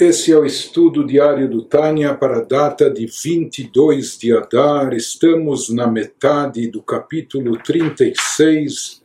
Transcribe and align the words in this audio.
Esse 0.00 0.32
é 0.32 0.38
o 0.38 0.46
estudo 0.46 1.06
diário 1.06 1.46
do 1.46 1.62
Tânia 1.62 2.14
para 2.14 2.38
a 2.38 2.42
data 2.42 2.88
de 2.88 3.04
22 3.04 4.16
de 4.16 4.34
Adar. 4.34 4.94
Estamos 4.94 5.68
na 5.68 5.86
metade 5.86 6.66
do 6.68 6.82
capítulo 6.82 7.62
36 7.62 9.02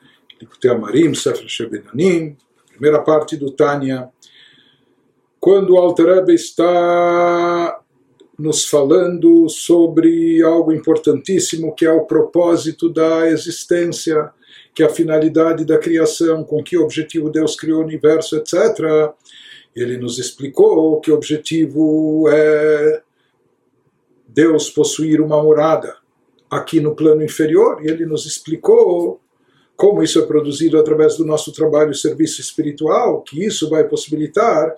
de 0.58 0.70
Amarim, 0.70 1.14
Sefer 1.14 1.50
Shebenanim, 1.50 2.38
primeira 2.72 3.02
parte 3.02 3.36
do 3.36 3.52
Tânia, 3.52 4.08
quando 5.38 5.72
o 5.72 5.78
Alter 5.78 6.06
Rebbe 6.16 6.34
está 6.34 7.78
nos 8.40 8.66
falando 8.66 9.50
sobre 9.50 10.42
algo 10.44 10.72
importantíssimo 10.72 11.76
que 11.76 11.86
é 11.86 11.92
o 11.92 12.06
propósito 12.06 12.88
da 12.88 13.30
existência, 13.30 14.32
que 14.74 14.82
é 14.82 14.86
a 14.86 14.90
finalidade 14.90 15.66
da 15.66 15.78
criação, 15.78 16.42
com 16.46 16.64
que 16.64 16.78
objetivo 16.78 17.30
Deus 17.30 17.54
criou 17.58 17.82
o 17.82 17.84
universo, 17.84 18.38
etc. 18.38 19.14
Ele 19.76 19.98
nos 19.98 20.18
explicou 20.18 21.00
que 21.02 21.12
o 21.12 21.16
objetivo 21.16 22.30
é 22.30 23.02
Deus 24.28 24.70
possuir 24.70 25.22
uma 25.22 25.42
morada 25.42 25.98
aqui 26.50 26.80
no 26.80 26.96
plano 26.96 27.24
inferior, 27.24 27.84
e 27.84 27.90
ele 27.90 28.06
nos 28.06 28.26
explicou 28.26 29.20
como 29.76 30.02
isso 30.02 30.20
é 30.20 30.26
produzido 30.26 30.80
através 30.80 31.18
do 31.18 31.26
nosso 31.26 31.52
trabalho 31.52 31.92
e 31.92 31.96
serviço 31.96 32.40
espiritual, 32.40 33.22
que 33.22 33.44
isso 33.44 33.70
vai 33.70 33.84
possibilitar 33.84 34.76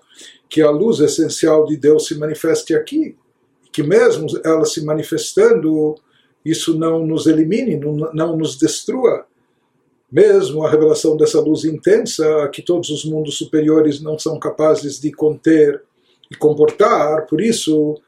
que 0.49 0.61
a 0.61 0.71
luz 0.71 0.99
essencial 0.99 1.65
de 1.65 1.77
Deus 1.77 2.07
se 2.07 2.15
manifeste 2.15 2.73
aqui, 2.73 3.15
que 3.71 3.83
mesmo 3.83 4.27
ela 4.43 4.65
se 4.65 4.83
manifestando, 4.83 5.95
isso 6.43 6.77
não 6.77 7.05
nos 7.05 7.27
elimine, 7.27 7.77
não, 7.77 7.93
não 8.13 8.37
nos 8.37 8.57
destrua, 8.57 9.25
mesmo 10.11 10.63
a 10.63 10.69
revelação 10.69 11.17
dessa 11.17 11.39
luz 11.39 11.65
intensa, 11.65 12.49
que 12.49 12.61
todos 12.61 12.89
os 12.89 13.03
mundos 13.03 13.37
superiores 13.37 14.01
não 14.01 14.17
são 14.17 14.39
capazes 14.39 14.99
de 14.99 15.11
conter 15.11 15.81
e 16.31 16.35
comportar, 16.35 17.25
por 17.25 17.41
isso, 17.41 17.99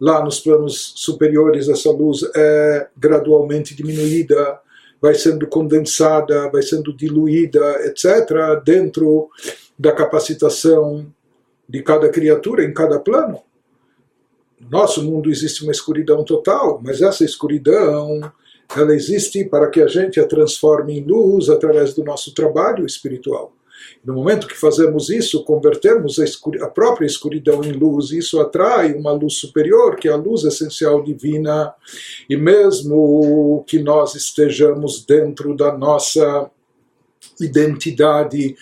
lá 0.00 0.22
nos 0.24 0.40
planos 0.40 0.92
superiores, 0.96 1.68
essa 1.68 1.90
luz 1.90 2.20
é 2.34 2.88
gradualmente 2.96 3.74
diminuída, 3.74 4.60
vai 5.00 5.14
sendo 5.14 5.46
condensada, 5.46 6.50
vai 6.50 6.62
sendo 6.62 6.92
diluída, 6.92 7.60
etc., 7.86 8.62
dentro 8.64 9.28
da 9.78 9.92
capacitação 9.92 11.06
de 11.68 11.82
cada 11.82 12.08
criatura 12.08 12.64
em 12.64 12.72
cada 12.72 12.98
plano. 12.98 13.40
No 14.60 14.70
nosso 14.70 15.02
mundo 15.02 15.30
existe 15.30 15.62
uma 15.62 15.72
escuridão 15.72 16.24
total, 16.24 16.80
mas 16.82 17.02
essa 17.02 17.24
escuridão 17.24 18.20
ela 18.74 18.94
existe 18.94 19.44
para 19.44 19.68
que 19.68 19.80
a 19.80 19.86
gente 19.86 20.18
a 20.18 20.26
transforme 20.26 20.98
em 20.98 21.04
luz 21.04 21.48
através 21.48 21.94
do 21.94 22.04
nosso 22.04 22.34
trabalho 22.34 22.86
espiritual. 22.86 23.52
No 24.04 24.14
momento 24.14 24.46
que 24.46 24.56
fazemos 24.56 25.10
isso, 25.10 25.44
convertermos 25.44 26.18
a, 26.18 26.24
a, 26.64 26.68
própria 26.68 27.06
escuridão 27.06 27.62
em 27.62 27.72
luz, 27.72 28.10
isso 28.10 28.40
atrai 28.40 28.92
uma 28.94 29.12
luz 29.12 29.34
superior, 29.34 29.96
que 29.96 30.08
é 30.08 30.12
a 30.12 30.16
luz 30.16 30.44
essencial 30.44 31.02
divina, 31.02 31.74
e 32.28 32.36
mesmo 32.36 33.64
que 33.66 33.78
nós 33.78 34.14
estejamos 34.14 35.04
dentro 35.04 35.56
da 35.56 35.76
nossa 35.76 36.50
identidade 37.40 38.56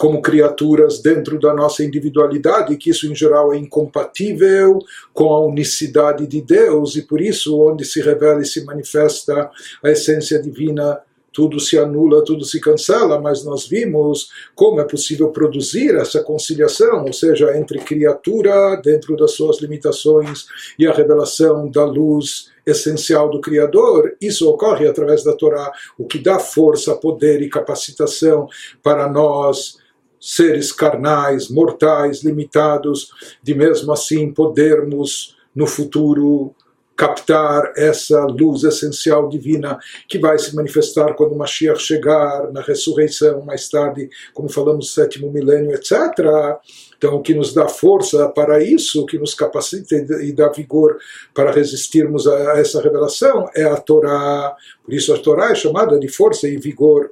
como 0.00 0.22
criaturas 0.22 1.02
dentro 1.02 1.38
da 1.38 1.52
nossa 1.52 1.84
individualidade, 1.84 2.78
que 2.78 2.88
isso 2.88 3.06
em 3.06 3.14
geral 3.14 3.52
é 3.52 3.58
incompatível 3.58 4.78
com 5.12 5.28
a 5.34 5.44
unicidade 5.44 6.26
de 6.26 6.40
Deus 6.40 6.96
e 6.96 7.02
por 7.02 7.20
isso 7.20 7.60
onde 7.60 7.84
se 7.84 8.00
revela 8.00 8.40
e 8.40 8.46
se 8.46 8.64
manifesta 8.64 9.50
a 9.84 9.90
essência 9.90 10.40
divina 10.40 10.98
tudo 11.30 11.60
se 11.60 11.78
anula, 11.78 12.24
tudo 12.24 12.44
se 12.46 12.58
cancela, 12.60 13.20
mas 13.20 13.44
nós 13.44 13.68
vimos 13.68 14.30
como 14.54 14.80
é 14.80 14.84
possível 14.84 15.28
produzir 15.28 15.94
essa 15.94 16.22
conciliação, 16.24 17.04
ou 17.04 17.12
seja, 17.12 17.56
entre 17.56 17.78
criatura, 17.78 18.74
dentro 18.82 19.16
das 19.16 19.32
suas 19.32 19.60
limitações, 19.60 20.46
e 20.76 20.88
a 20.88 20.92
revelação 20.92 21.70
da 21.70 21.84
luz 21.84 22.50
essencial 22.66 23.30
do 23.30 23.40
Criador. 23.40 24.16
Isso 24.20 24.48
ocorre 24.48 24.88
através 24.88 25.22
da 25.22 25.32
Torá, 25.32 25.70
o 25.96 26.04
que 26.04 26.18
dá 26.18 26.40
força, 26.40 26.96
poder 26.96 27.42
e 27.42 27.48
capacitação 27.48 28.48
para 28.82 29.08
nós 29.08 29.78
seres 30.20 30.70
carnais, 30.70 31.48
mortais, 31.48 32.22
limitados, 32.22 33.10
de 33.42 33.54
mesmo 33.54 33.92
assim 33.92 34.32
podermos 34.32 35.36
no 35.54 35.66
futuro 35.66 36.54
captar 37.00 37.72
essa 37.78 38.26
luz 38.26 38.62
essencial 38.62 39.26
divina 39.26 39.78
que 40.06 40.18
vai 40.18 40.38
se 40.38 40.54
manifestar 40.54 41.14
quando 41.14 41.34
Mashiach 41.34 41.80
chegar 41.80 42.52
na 42.52 42.60
ressurreição, 42.60 43.40
mais 43.40 43.70
tarde, 43.70 44.10
como 44.34 44.50
falamos, 44.50 44.92
sétimo 44.92 45.32
milênio, 45.32 45.72
etc. 45.72 45.92
Então, 46.98 47.14
o 47.14 47.22
que 47.22 47.32
nos 47.32 47.54
dá 47.54 47.66
força 47.66 48.28
para 48.28 48.62
isso, 48.62 49.00
o 49.00 49.06
que 49.06 49.18
nos 49.18 49.32
capacita 49.32 49.96
e 49.96 50.30
dá 50.30 50.50
vigor 50.50 50.98
para 51.32 51.50
resistirmos 51.50 52.26
a 52.26 52.58
essa 52.58 52.82
revelação 52.82 53.48
é 53.56 53.64
a 53.64 53.78
Torá. 53.78 54.54
Por 54.84 54.92
isso, 54.92 55.14
a 55.14 55.18
Torá 55.18 55.52
é 55.52 55.54
chamada 55.54 55.98
de 55.98 56.08
força 56.08 56.46
e 56.46 56.58
vigor. 56.58 57.10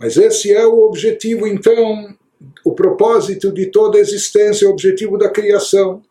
Mas 0.00 0.16
esse 0.16 0.50
é 0.50 0.66
o 0.66 0.82
objetivo, 0.84 1.46
então, 1.46 2.16
o 2.64 2.72
propósito 2.72 3.52
de 3.52 3.66
toda 3.66 3.98
a 3.98 4.00
existência, 4.00 4.66
o 4.66 4.72
objetivo 4.72 5.18
da 5.18 5.28
criação. 5.28 6.02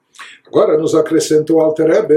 Agora 0.46 0.78
nos 0.78 0.96
acrescenta 0.96 1.54
o 1.54 1.60
Alter 1.60 1.88
Rebbe 1.88 2.16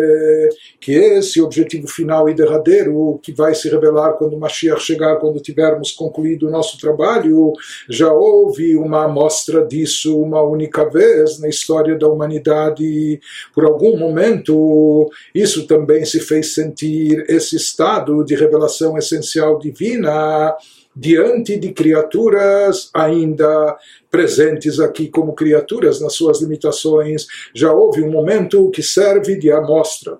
que 0.80 0.92
esse 0.92 1.40
objetivo 1.40 1.86
final 1.86 2.28
e 2.28 2.34
derradeiro, 2.34 3.20
que 3.22 3.30
vai 3.30 3.54
se 3.54 3.68
revelar 3.68 4.14
quando 4.14 4.38
Mashiach 4.38 4.82
chegar, 4.82 5.16
quando 5.16 5.38
tivermos 5.38 5.92
concluído 5.92 6.48
o 6.48 6.50
nosso 6.50 6.78
trabalho, 6.80 7.52
já 7.88 8.10
houve 8.10 8.74
uma 8.76 9.04
amostra 9.04 9.64
disso 9.64 10.18
uma 10.18 10.42
única 10.42 10.88
vez 10.88 11.38
na 11.38 11.48
história 11.48 11.96
da 11.96 12.08
humanidade. 12.08 13.20
Por 13.54 13.66
algum 13.66 13.98
momento, 13.98 15.10
isso 15.34 15.66
também 15.66 16.04
se 16.06 16.18
fez 16.18 16.54
sentir 16.54 17.24
esse 17.28 17.56
estado 17.56 18.24
de 18.24 18.34
revelação 18.34 18.96
essencial 18.96 19.58
divina 19.58 20.56
diante 20.95 21.57
de 21.57 21.71
criaturas 21.71 22.89
ainda 22.93 23.77
presentes 24.09 24.79
aqui 24.79 25.07
como 25.07 25.33
criaturas 25.33 26.01
nas 26.01 26.13
suas 26.13 26.41
limitações. 26.41 27.27
Já 27.53 27.71
houve 27.71 28.01
um 28.01 28.11
momento 28.11 28.69
que 28.71 28.81
serve 28.81 29.35
de 29.35 29.51
amostra. 29.51 30.17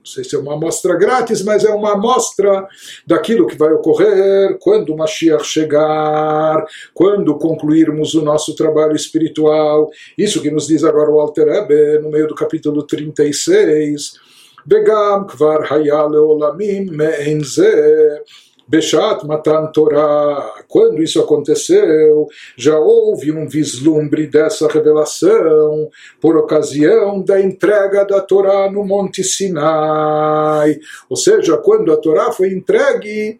Não 0.00 0.06
sei 0.06 0.24
se 0.24 0.34
é 0.34 0.38
uma 0.38 0.54
amostra 0.54 0.96
grátis, 0.96 1.42
mas 1.42 1.64
é 1.64 1.70
uma 1.70 1.92
amostra 1.92 2.66
daquilo 3.06 3.46
que 3.46 3.56
vai 3.56 3.72
ocorrer 3.72 4.58
quando 4.58 4.92
o 4.92 4.96
Mashiach 4.96 5.44
chegar, 5.44 6.64
quando 6.94 7.38
concluirmos 7.38 8.14
o 8.14 8.22
nosso 8.22 8.54
trabalho 8.54 8.96
espiritual. 8.96 9.90
Isso 10.16 10.40
que 10.40 10.50
nos 10.50 10.66
diz 10.66 10.84
agora 10.84 11.10
o 11.10 11.20
Alter 11.20 11.48
Ebe, 11.48 11.98
no 11.98 12.10
meio 12.10 12.26
do 12.26 12.34
capítulo 12.34 12.82
36. 12.82 14.30
וגם 14.66 15.26
כבר 15.28 15.56
היה 15.70 16.06
לעולמים 16.12 16.86
מעין 16.92 17.40
זה 17.44 18.08
Beshat 18.67 19.25
Matan 19.25 19.67
Torah, 19.71 20.53
quando 20.67 21.01
isso 21.03 21.19
aconteceu, 21.19 22.27
já 22.57 22.77
houve 22.79 23.31
um 23.31 23.47
vislumbre 23.47 24.25
dessa 24.25 24.67
revelação 24.67 25.89
por 26.19 26.35
ocasião 26.35 27.21
da 27.21 27.39
entrega 27.39 28.03
da 28.05 28.21
Torá 28.21 28.69
no 28.71 28.83
Monte 28.83 29.23
Sinai. 29.23 30.79
Ou 31.09 31.15
seja, 31.15 31.57
quando 31.57 31.93
a 31.93 31.97
Torá 31.97 32.31
foi 32.31 32.49
entregue, 32.49 33.39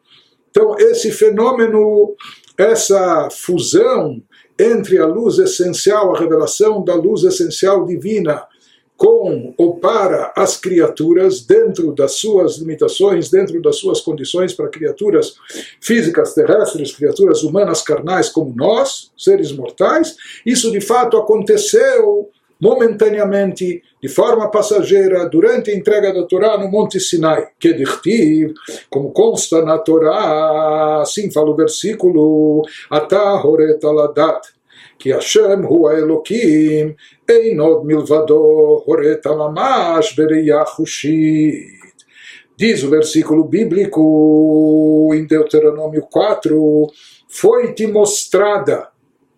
então 0.51 0.75
esse 0.77 1.11
fenômeno, 1.11 2.15
essa 2.57 3.27
fusão 3.31 4.21
entre 4.59 4.99
a 4.99 5.05
luz 5.05 5.39
essencial, 5.39 6.15
a 6.15 6.19
revelação 6.19 6.83
da 6.83 6.93
luz 6.93 7.23
essencial 7.23 7.85
divina, 7.85 8.45
com 8.97 9.53
ou 9.57 9.77
para 9.77 10.31
as 10.35 10.57
criaturas 10.57 11.41
dentro 11.41 11.93
das 11.93 12.13
suas 12.13 12.57
limitações, 12.57 13.29
dentro 13.29 13.61
das 13.61 13.77
suas 13.77 14.01
condições 14.01 14.53
para 14.53 14.69
criaturas 14.69 15.35
físicas 15.81 16.33
terrestres, 16.33 16.95
criaturas 16.95 17.43
humanas 17.43 17.81
carnais 17.81 18.29
como 18.29 18.53
nós, 18.55 19.11
seres 19.17 19.51
mortais. 19.51 20.15
Isso 20.45 20.71
de 20.71 20.79
fato 20.79 21.17
aconteceu 21.17 22.29
momentaneamente, 22.59 23.81
de 24.01 24.07
forma 24.07 24.49
passageira, 24.49 25.27
durante 25.27 25.71
a 25.71 25.75
entrega 25.75 26.13
da 26.13 26.23
Torá 26.23 26.57
no 26.57 26.69
Monte 26.69 26.99
Sinai, 26.99 27.49
que 27.59 27.73
dichtiv, 27.73 28.53
como 28.89 29.11
consta 29.11 29.61
na 29.61 29.77
Torá, 29.77 31.01
assim 31.01 31.31
fala 31.31 31.49
o 31.49 31.55
versículo, 31.55 32.63
Atah 32.89 33.45
horet 33.45 33.83
aladat, 33.83 34.47
כי 34.98 35.14
השם 35.14 35.62
הוא 35.62 35.90
האלוקים, 35.90 36.92
אין 37.28 37.60
עוד 37.60 37.86
מלבדו 37.86 38.82
הורית 38.84 39.26
ממש 39.26 40.18
בראייה 40.18 40.64
חושית. 40.64 41.80
Diz 42.60 42.84
o 42.84 42.90
versículo 42.90 43.44
bíblico 43.44 45.08
em 45.14 45.26
Deuteronômio 45.26 46.02
4: 46.02 46.88
Foi-te 47.26 47.86
mostrada, 47.86 48.90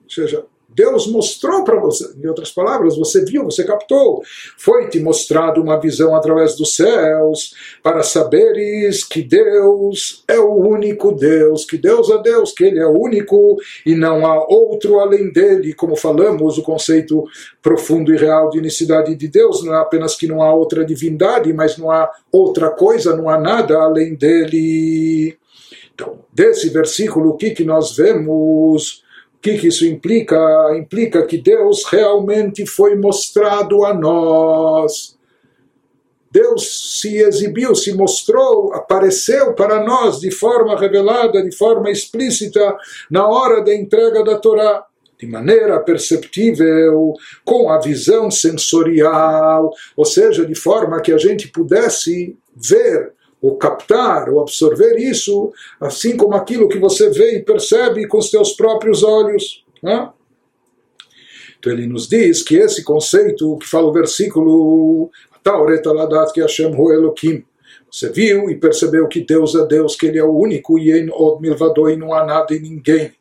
ou 0.02 0.10
seja, 0.10 0.44
Deus 0.69 1.07
mostrou 1.07 1.63
para 1.63 1.79
você, 1.79 2.13
em 2.21 2.27
outras 2.27 2.51
palavras, 2.51 2.97
você 2.97 3.23
viu, 3.25 3.45
você 3.45 3.63
captou. 3.63 4.21
Foi-te 4.57 4.99
mostrado 4.99 5.61
uma 5.61 5.79
visão 5.79 6.15
através 6.15 6.55
dos 6.55 6.75
céus, 6.75 7.55
para 7.81 8.03
saberes 8.03 9.03
que 9.03 9.23
Deus 9.23 10.23
é 10.27 10.37
o 10.39 10.53
único 10.53 11.11
Deus, 11.11 11.65
que 11.65 11.77
Deus 11.77 12.09
é 12.09 12.21
Deus, 12.21 12.51
que 12.51 12.65
Ele 12.65 12.79
é 12.79 12.85
único 12.85 13.57
e 13.85 13.95
não 13.95 14.25
há 14.25 14.45
outro 14.47 14.99
além 14.99 15.31
dele. 15.31 15.73
Como 15.73 15.95
falamos, 15.95 16.57
o 16.57 16.63
conceito 16.63 17.23
profundo 17.61 18.13
e 18.13 18.17
real 18.17 18.49
de 18.49 18.59
unicidade 18.59 19.15
de 19.15 19.27
Deus 19.27 19.63
não 19.63 19.73
é 19.73 19.79
apenas 19.79 20.15
que 20.15 20.27
não 20.27 20.41
há 20.41 20.53
outra 20.53 20.85
divindade, 20.85 21.51
mas 21.53 21.77
não 21.77 21.89
há 21.89 22.11
outra 22.31 22.69
coisa, 22.69 23.15
não 23.15 23.29
há 23.29 23.39
nada 23.39 23.77
além 23.77 24.15
dele. 24.15 25.37
Então, 25.95 26.19
desse 26.31 26.69
versículo, 26.69 27.31
o 27.31 27.37
que, 27.37 27.51
que 27.51 27.63
nós 27.63 27.95
vemos? 27.95 29.06
Que, 29.47 29.57
que 29.59 29.67
isso 29.67 29.85
implica? 29.85 30.37
Implica 30.77 31.25
que 31.25 31.37
Deus 31.37 31.85
realmente 31.85 32.65
foi 32.65 32.95
mostrado 32.95 33.85
a 33.85 33.93
nós. 33.93 35.17
Deus 36.29 36.99
se 36.99 37.19
exibiu, 37.19 37.73
se 37.73 37.93
mostrou, 37.93 38.73
apareceu 38.73 39.53
para 39.53 39.81
nós 39.85 40.19
de 40.19 40.31
forma 40.31 40.77
revelada, 40.77 41.41
de 41.41 41.55
forma 41.55 41.89
explícita, 41.89 42.75
na 43.09 43.25
hora 43.25 43.63
da 43.63 43.73
entrega 43.73 44.21
da 44.21 44.37
Torá 44.37 44.85
de 45.17 45.25
maneira 45.25 45.79
perceptível, 45.79 47.13
com 47.45 47.69
a 47.69 47.79
visão 47.79 48.29
sensorial, 48.29 49.71
ou 49.95 50.03
seja, 50.03 50.45
de 50.45 50.55
forma 50.55 50.99
que 50.99 51.13
a 51.13 51.17
gente 51.17 51.47
pudesse 51.47 52.37
ver 52.53 53.13
ou 53.47 53.55
captar 53.55 54.29
ou 54.29 54.41
absorver 54.41 54.97
isso, 54.97 55.53
assim 55.79 56.17
como 56.17 56.35
aquilo 56.35 56.67
que 56.67 56.77
você 56.77 57.09
vê 57.09 57.37
e 57.37 57.43
percebe 57.43 58.05
com 58.05 58.17
os 58.17 58.29
teus 58.29 58.51
próprios 58.53 59.03
olhos. 59.03 59.63
Né? 59.81 60.09
Então 61.57 61.71
ele 61.71 61.87
nos 61.87 62.09
diz 62.09 62.43
que 62.43 62.57
esse 62.57 62.83
conceito 62.83 63.57
que 63.57 63.67
fala 63.67 63.87
o 63.87 63.93
versículo 63.93 65.09
Taureta 65.41 65.93
Ladat 65.93 66.33
que 66.33 66.41
Hashem 66.41 66.75
Hu 66.75 66.91
Elohim 66.91 67.45
você 67.89 68.11
viu 68.11 68.49
e 68.49 68.55
percebeu 68.55 69.07
que 69.07 69.21
Deus 69.21 69.55
é 69.55 69.65
Deus, 69.65 69.95
que 69.95 70.07
Ele 70.07 70.19
é 70.19 70.23
o 70.23 70.37
único 70.37 70.77
e 70.77 70.91
em 70.91 71.09
Od 71.09 71.41
não 71.95 72.13
há 72.13 72.25
nada 72.25 72.53
e 72.53 72.59
ninguém. 72.59 73.13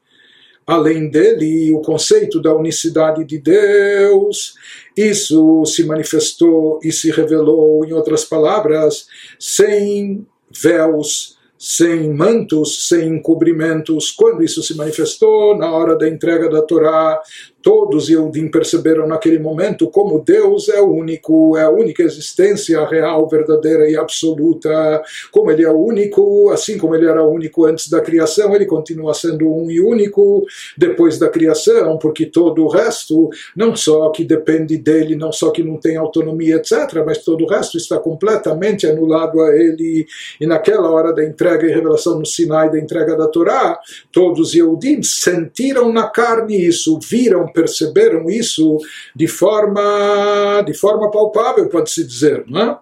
Além 0.67 1.09
dele, 1.09 1.73
o 1.73 1.81
conceito 1.81 2.43
da 2.43 2.53
unicidade 2.53 3.25
de 3.25 3.39
Deus, 3.39 4.55
isso 4.97 5.65
se 5.65 5.85
manifestou 5.85 6.81
e 6.83 6.91
se 6.91 7.11
revelou, 7.13 7.85
em 7.85 7.93
outras 7.93 8.25
palavras, 8.25 9.07
sem 9.39 10.27
véus, 10.51 11.37
sem 11.57 12.13
mantos, 12.13 12.89
sem 12.89 13.09
encobrimentos. 13.09 14.11
Quando 14.11 14.43
isso 14.43 14.61
se 14.63 14.77
manifestou? 14.77 15.57
Na 15.57 15.71
hora 15.71 15.97
da 15.97 16.09
entrega 16.09 16.51
da 16.51 16.61
Torá, 16.61 17.21
todos 17.67 18.09
Yehudim 18.09 18.47
perceberam 18.47 19.09
naquele 19.09 19.41
momento 19.41 19.91
como 19.91 20.23
Deus 20.23 20.69
é 20.69 20.81
o 20.81 20.89
único, 20.89 21.57
é 21.57 21.65
a 21.65 21.69
única 21.69 22.01
existência 22.01 22.87
real, 22.87 23.29
verdadeira 23.29 23.91
e 23.91 23.97
absoluta. 23.97 25.03
Como 25.33 25.51
Ele 25.51 25.65
é 25.65 25.69
o 25.69 25.77
único, 25.77 26.49
assim 26.51 26.79
como 26.79 26.95
Ele 26.95 27.09
era 27.09 27.25
único 27.25 27.65
antes 27.65 27.89
da 27.91 28.01
criação, 28.01 28.55
Ele 28.55 28.67
continua 28.67 29.13
sendo 29.15 29.53
um 29.53 29.69
e 29.69 29.81
único 29.81 30.47
depois 30.79 31.19
da 31.19 31.29
criação, 31.29 31.99
porque 31.99 32.27
todo 32.27 32.63
o 32.63 32.69
resto, 32.69 33.31
não 33.57 33.75
só 33.75 34.11
que 34.11 34.23
depende 34.23 34.79
dele, 34.79 35.17
não 35.17 35.33
só 35.33 35.51
que 35.51 35.65
não 35.65 35.77
tem 35.77 35.97
autonomia, 35.97 36.59
etc., 36.59 37.03
mas 37.05 37.25
todo 37.25 37.43
o 37.43 37.49
resto 37.49 37.77
está 37.77 37.99
completamente 37.99 38.87
anulado 38.87 39.41
a 39.41 39.53
Ele. 39.57 40.07
E 40.41 40.47
naquela 40.47 40.89
hora 40.89 41.13
da 41.13 41.25
entrega 41.25 41.67
e 41.67 41.75
revelação 41.75 42.17
no 42.17 42.27
Sinai, 42.27 42.71
da 42.71 42.79
entrega 42.79 43.17
da 43.17 43.27
Torá, 43.27 43.77
todos 44.13 44.55
Yehudim 44.55 45.03
sentiram 45.03 45.93
na 45.93 46.09
carne 46.09 46.65
isso, 46.65 46.97
viram 47.03 47.56
perceberam 47.56 48.29
isso 48.29 48.76
de 49.14 49.26
forma, 49.26 50.62
de 50.67 50.75
forma 50.75 51.11
palpável, 51.11 51.67
pode-se 51.70 52.05
dizer, 52.05 52.44
não 52.47 52.61
é? 52.61 52.69
Ou 52.69 52.79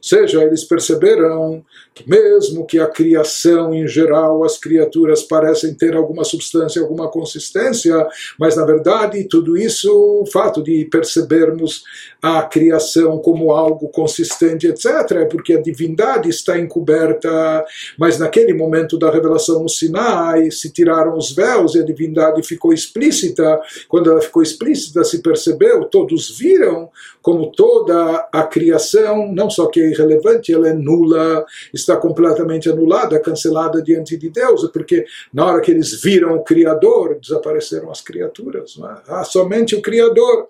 seja, 0.00 0.42
eles 0.44 0.64
perceberam 0.64 1.64
mesmo 2.06 2.66
que 2.66 2.78
a 2.78 2.86
criação 2.86 3.74
em 3.74 3.86
geral, 3.86 4.44
as 4.44 4.58
criaturas 4.58 5.22
parecem 5.22 5.74
ter 5.74 5.94
alguma 5.94 6.24
substância, 6.24 6.80
alguma 6.80 7.08
consistência, 7.08 8.06
mas 8.38 8.56
na 8.56 8.64
verdade 8.64 9.24
tudo 9.24 9.56
isso, 9.56 9.90
o 10.22 10.26
fato 10.26 10.62
de 10.62 10.84
percebermos 10.86 11.82
a 12.20 12.42
criação 12.42 13.18
como 13.18 13.50
algo 13.50 13.88
consistente, 13.88 14.66
etc., 14.66 14.86
é 15.12 15.24
porque 15.24 15.54
a 15.54 15.60
divindade 15.60 16.28
está 16.28 16.58
encoberta, 16.58 17.64
mas 17.98 18.18
naquele 18.18 18.54
momento 18.54 18.98
da 18.98 19.10
revelação 19.10 19.62
no 19.62 19.68
Sinai 19.68 20.50
se 20.50 20.70
tiraram 20.72 21.16
os 21.16 21.32
véus 21.32 21.74
e 21.74 21.80
a 21.80 21.84
divindade 21.84 22.42
ficou 22.42 22.72
explícita. 22.72 23.60
Quando 23.88 24.10
ela 24.10 24.20
ficou 24.20 24.42
explícita, 24.42 25.04
se 25.04 25.20
percebeu, 25.20 25.84
todos 25.84 26.38
viram 26.38 26.88
como 27.20 27.52
toda 27.52 28.28
a 28.32 28.42
criação, 28.44 29.32
não 29.32 29.50
só 29.50 29.66
que 29.66 29.80
é 29.80 29.90
irrelevante, 29.90 30.52
ela 30.52 30.68
é 30.68 30.74
nula, 30.74 31.44
está 31.82 31.96
completamente 31.96 32.68
anulada, 32.68 33.20
cancelada 33.20 33.82
diante 33.82 34.16
de 34.16 34.30
Deus, 34.30 34.68
porque 34.72 35.04
na 35.32 35.46
hora 35.46 35.60
que 35.60 35.70
eles 35.70 36.00
viram 36.00 36.36
o 36.36 36.44
Criador, 36.44 37.18
desapareceram 37.20 37.90
as 37.90 38.00
criaturas. 38.00 38.78
É? 38.78 39.12
Há 39.12 39.24
somente 39.24 39.74
o 39.74 39.82
Criador. 39.82 40.48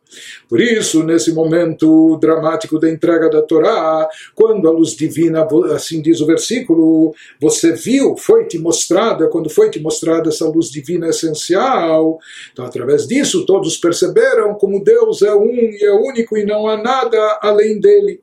Por 0.49 0.61
isso, 0.61 1.02
nesse 1.02 1.32
momento 1.32 2.17
dramático 2.19 2.79
da 2.79 2.88
entrega 2.88 3.29
da 3.29 3.43
Torá, 3.43 4.08
quando 4.34 4.69
a 4.69 4.70
luz 4.70 4.90
divina, 4.90 5.46
assim 5.75 6.00
diz 6.00 6.20
o 6.20 6.26
versículo, 6.26 7.14
você 7.40 7.73
viu, 7.73 8.17
foi-te 8.17 8.58
mostrada, 8.58 9.29
quando 9.29 9.50
foi-te 9.50 9.81
mostrada 9.81 10.29
essa 10.29 10.46
luz 10.46 10.70
divina 10.70 11.08
essencial, 11.08 12.19
então 12.52 12.64
através 12.64 13.06
disso 13.06 13.46
todos 13.46 13.76
perceberam 13.76 14.55
como 14.55 14.82
Deus 14.82 15.23
é 15.23 15.34
um 15.34 15.50
e 15.50 15.84
é 15.84 15.93
único 15.93 16.37
e 16.37 16.44
não 16.44 16.69
há 16.69 16.76
nada 16.76 17.38
além 17.43 17.81
dele. 17.81 18.20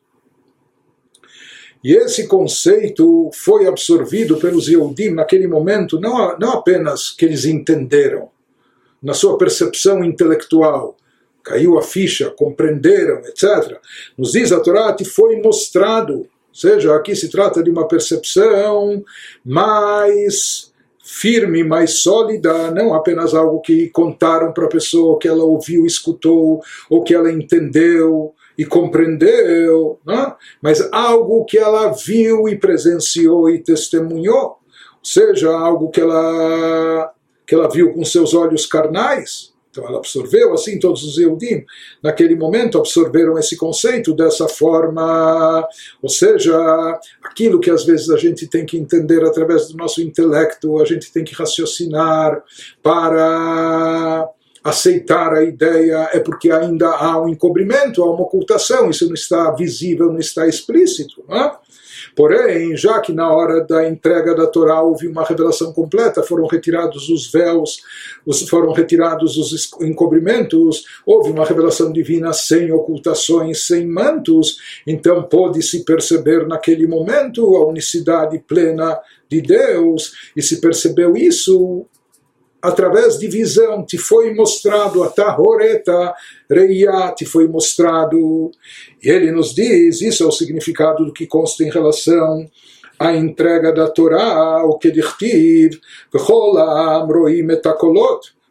E 1.84 1.94
esse 1.94 2.28
conceito 2.28 3.30
foi 3.34 3.66
absorvido 3.66 4.38
pelos 4.38 4.68
Yehudim 4.68 5.12
naquele 5.12 5.48
momento, 5.48 6.00
não, 6.00 6.38
não 6.38 6.52
apenas 6.52 7.10
que 7.10 7.26
eles 7.26 7.46
entenderam, 7.46 8.30
na 9.02 9.14
sua 9.14 9.38
percepção 9.38 10.04
intelectual, 10.04 10.98
caiu 11.42 11.78
a 11.78 11.82
ficha, 11.82 12.30
compreenderam, 12.30 13.20
etc. 13.20 13.80
Nos 14.18 14.34
diz 14.34 14.52
a 14.52 14.60
Torá 14.60 14.94
que 14.94 15.06
foi 15.06 15.42
mostrado, 15.42 16.16
ou 16.18 16.28
seja, 16.54 16.94
aqui 16.94 17.16
se 17.16 17.30
trata 17.30 17.64
de 17.64 17.70
uma 17.70 17.88
percepção 17.88 19.04
mais 19.46 20.74
firme, 21.02 21.64
mais 21.64 22.02
sólida, 22.02 22.70
não 22.72 22.94
apenas 22.94 23.34
algo 23.34 23.62
que 23.62 23.90
contaram 23.90 24.52
para 24.52 24.66
a 24.66 24.70
pessoa, 24.70 25.18
que 25.18 25.28
ela 25.28 25.44
ouviu, 25.44 25.86
escutou, 25.86 26.62
ou 26.90 27.04
que 27.04 27.16
ela 27.16 27.32
entendeu, 27.32 28.34
e 28.60 28.66
compreendeu, 28.66 30.02
né? 30.06 30.36
mas 30.62 30.86
algo 30.92 31.46
que 31.46 31.58
ela 31.58 31.94
viu 31.94 32.50
e 32.50 32.58
presenciou 32.58 33.50
e 33.50 33.64
testemunhou, 33.64 34.48
ou 34.48 34.58
seja, 35.02 35.50
algo 35.50 35.90
que 35.90 36.02
ela, 36.02 37.14
que 37.48 37.56
ela 37.56 37.70
viu 37.70 37.94
com 37.94 38.04
seus 38.04 38.34
olhos 38.34 38.66
carnais. 38.66 39.54
Então 39.72 39.88
ela 39.88 40.00
absorveu, 40.00 40.54
assim 40.54 40.78
todos 40.78 41.06
os 41.06 41.18
Eudim, 41.18 41.64
naquele 42.04 42.36
momento 42.36 42.78
absorveram 42.78 43.40
esse 43.40 43.56
conceito 43.56 44.14
dessa 44.14 44.46
forma, 44.50 45.66
ou 46.02 46.10
seja, 46.10 46.54
aquilo 47.24 47.62
que 47.62 47.72
às 47.72 47.86
vezes 47.86 48.10
a 48.10 48.18
gente 48.18 48.46
tem 48.46 48.66
que 48.66 48.78
entender 48.78 49.24
através 49.24 49.70
do 49.70 49.78
nosso 49.78 50.02
intelecto, 50.02 50.82
a 50.82 50.86
gente 50.86 51.14
tem 51.14 51.24
que 51.24 51.34
raciocinar 51.34 52.44
para 52.84 54.30
aceitar 54.64 55.34
a 55.34 55.44
ideia 55.44 56.10
é 56.14 56.20
porque 56.20 56.52
ainda 56.52 56.88
há 56.90 57.22
um 57.22 57.30
encobrimento, 57.30 58.04
há 58.04 58.12
uma 58.12 58.24
ocultação, 58.24 58.90
isso 58.90 59.08
não 59.08 59.14
está 59.14 59.52
visível, 59.52 60.12
não 60.12 60.20
está 60.20 60.48
explícito. 60.48 61.24
Não 61.28 61.38
é? 61.38 61.58
Porém, 62.16 62.76
já 62.76 63.00
que 63.00 63.14
na 63.14 63.32
hora 63.32 63.62
da 63.62 63.88
entrega 63.88 64.36
da 64.36 64.48
Torá 64.48 64.82
houve 64.82 65.08
uma 65.08 65.24
revelação 65.24 65.74
completa, 65.74 66.24
foram 66.24 66.48
retirados 66.48 67.10
os 67.10 67.32
véus, 67.32 67.82
foram 68.50 68.72
retirados 68.72 69.38
os 69.38 69.72
encobrimentos, 69.82 70.86
houve 71.06 71.32
uma 71.32 71.46
revelação 71.46 71.92
divina 71.92 72.34
sem 72.34 72.72
ocultações, 72.72 73.66
sem 73.66 73.88
mantos, 73.88 74.58
então 74.86 75.24
pôde-se 75.24 75.84
perceber 75.84 76.48
naquele 76.48 76.88
momento 76.88 77.56
a 77.56 77.66
unicidade 77.68 78.40
plena 78.40 79.00
de 79.30 79.42
Deus, 79.42 80.14
e 80.36 80.42
se 80.42 80.60
percebeu 80.60 81.16
isso, 81.16 81.86
através 82.62 83.18
de 83.18 83.28
visão, 83.28 83.86
te 83.86 83.98
foi 83.98 84.34
mostrado, 84.34 85.04
a 85.04 85.10
tahoreta 85.10 86.14
reia, 86.50 87.12
te 87.12 87.26
foi 87.26 87.48
mostrado. 87.48 88.52
E 89.02 89.10
ele 89.10 89.32
nos 89.32 89.54
diz, 89.54 90.02
isso 90.02 90.24
é 90.24 90.28
o 90.28 90.32
significado 90.32 91.06
do 91.06 91.14
que 91.14 91.26
consta 91.26 91.64
em 91.64 91.70
relação 91.70 92.50
à 93.00 93.14
entrega 93.16 93.72
da 93.72 93.88
Torá, 93.88 94.64
o 94.66 94.78
que 94.78 94.92
dichtiv, 94.92 95.80
v'chol 96.12 96.58
ha'am 96.58 97.08
roim 97.08 97.50
et 97.52 97.62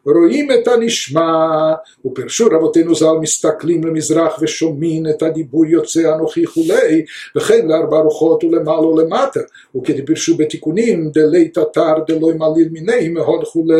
רואים 0.08 0.50
את 0.50 0.68
הנשמע, 0.68 1.72
ופרשו 2.04 2.46
רבותינו 2.46 2.94
ז"ל 2.94 3.18
מסתכלים 3.20 3.84
למזרח 3.84 4.38
ושומעים 4.40 5.06
את 5.06 5.22
הדיבור 5.22 5.66
יוצא 5.66 6.14
אנוכי 6.14 6.46
כולי, 6.46 7.04
וכן 7.36 7.66
לארבע 7.68 7.98
רוחות 7.98 8.44
ולמעלה 8.44 8.86
ולמטה, 8.86 9.40
וכדפרשו 9.76 10.36
בתיקונים 10.36 11.10
דלי 11.10 11.48
תתר 11.48 11.94
דלוי 12.06 12.34
מליל 12.34 12.68
מיני 12.72 13.08
מהוד 13.08 13.44
כולי. 13.44 13.74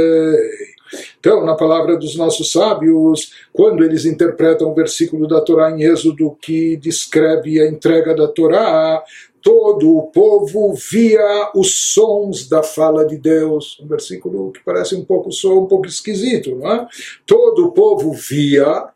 Então, 1.18 1.44
na 1.44 1.56
palavra 1.56 1.96
dos 1.96 2.14
nossos 2.14 2.52
sábios, 2.52 3.32
quando 3.52 3.82
eles 3.82 4.04
interpretam 4.04 4.68
o 4.68 4.74
versículo 4.74 5.26
da 5.26 5.40
Torá 5.40 5.70
em 5.70 5.82
Êxodo 5.82 6.36
que 6.40 6.76
descreve 6.76 7.60
a 7.60 7.66
entrega 7.66 8.14
da 8.14 8.28
Torá, 8.28 9.02
todo 9.41 9.95
o 9.95 10.03
povo 10.03 10.73
via 10.73 11.51
os 11.55 11.93
sons 11.93 12.47
da 12.47 12.63
fala 12.63 13.05
de 13.05 13.17
Deus. 13.17 13.79
Um 13.81 13.87
versículo 13.87 14.51
que 14.51 14.63
parece 14.63 14.95
um 14.95 15.03
pouco 15.03 15.31
só 15.31 15.57
um 15.57 15.65
pouco 15.65 15.87
esquisito, 15.87 16.55
não 16.55 16.71
é? 16.71 16.87
Todo 17.25 17.67
o 17.67 17.71
povo 17.71 18.11
via 18.13 18.89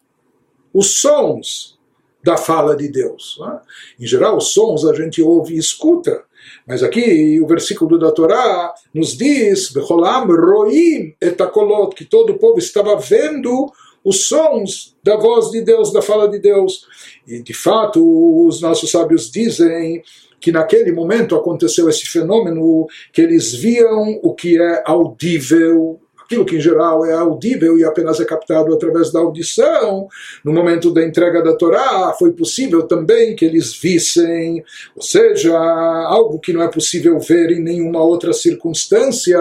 os 0.73 0.99
sons 1.01 1.77
da 2.23 2.37
fala 2.37 2.75
de 2.75 2.87
Deus. 2.87 3.39
É? 3.41 4.03
Em 4.03 4.07
geral, 4.07 4.37
os 4.37 4.53
sons 4.53 4.85
a 4.85 4.93
gente 4.93 5.21
ouve 5.21 5.55
e 5.55 5.59
escuta. 5.59 6.23
Mas 6.67 6.83
aqui 6.83 7.39
o 7.41 7.47
versículo 7.47 7.97
da 7.97 8.11
Torá 8.11 8.73
nos 8.93 9.17
diz, 9.17 9.73
roim 9.75 11.15
etakolot, 11.21 11.95
que 11.95 12.05
todo 12.05 12.31
o 12.31 12.39
povo 12.39 12.59
estava 12.59 12.95
vendo 12.97 13.71
os 14.03 14.27
sons 14.27 14.95
da 15.03 15.15
voz 15.15 15.51
de 15.51 15.61
Deus, 15.61 15.93
da 15.93 16.01
fala 16.01 16.27
de 16.27 16.39
Deus. 16.39 16.85
E 17.27 17.41
de 17.41 17.53
fato, 17.53 18.45
os 18.47 18.61
nossos 18.61 18.91
sábios 18.91 19.31
dizem 19.31 20.03
que 20.43 20.51
naquele 20.51 20.91
momento 20.91 21.37
aconteceu 21.37 21.87
esse 21.87 22.05
fenômeno 22.05 22.85
que 23.13 23.21
eles 23.21 23.55
viam 23.55 24.19
o 24.21 24.35
que 24.35 24.61
é 24.61 24.83
audível 24.85 26.01
aquilo 26.21 26.45
que 26.45 26.55
em 26.55 26.61
geral 26.61 27.05
é 27.05 27.13
audível 27.13 27.77
e 27.77 27.83
apenas 27.83 28.19
é 28.19 28.25
captado 28.25 28.73
através 28.73 29.11
da 29.11 29.19
audição, 29.19 30.07
no 30.43 30.53
momento 30.53 30.91
da 30.91 31.05
entrega 31.05 31.43
da 31.43 31.55
Torá, 31.55 32.15
foi 32.17 32.31
possível 32.31 32.83
também 32.83 33.35
que 33.35 33.45
eles 33.45 33.75
vissem, 33.75 34.63
ou 34.95 35.01
seja, 35.01 35.55
algo 35.55 36.39
que 36.39 36.53
não 36.53 36.63
é 36.63 36.69
possível 36.69 37.19
ver 37.19 37.51
em 37.51 37.61
nenhuma 37.61 38.01
outra 38.01 38.31
circunstância. 38.33 39.37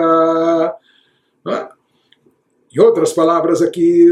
É? 1.49 1.69
Em 2.75 2.81
outras 2.81 3.13
palavras, 3.13 3.61
aqui, 3.61 4.07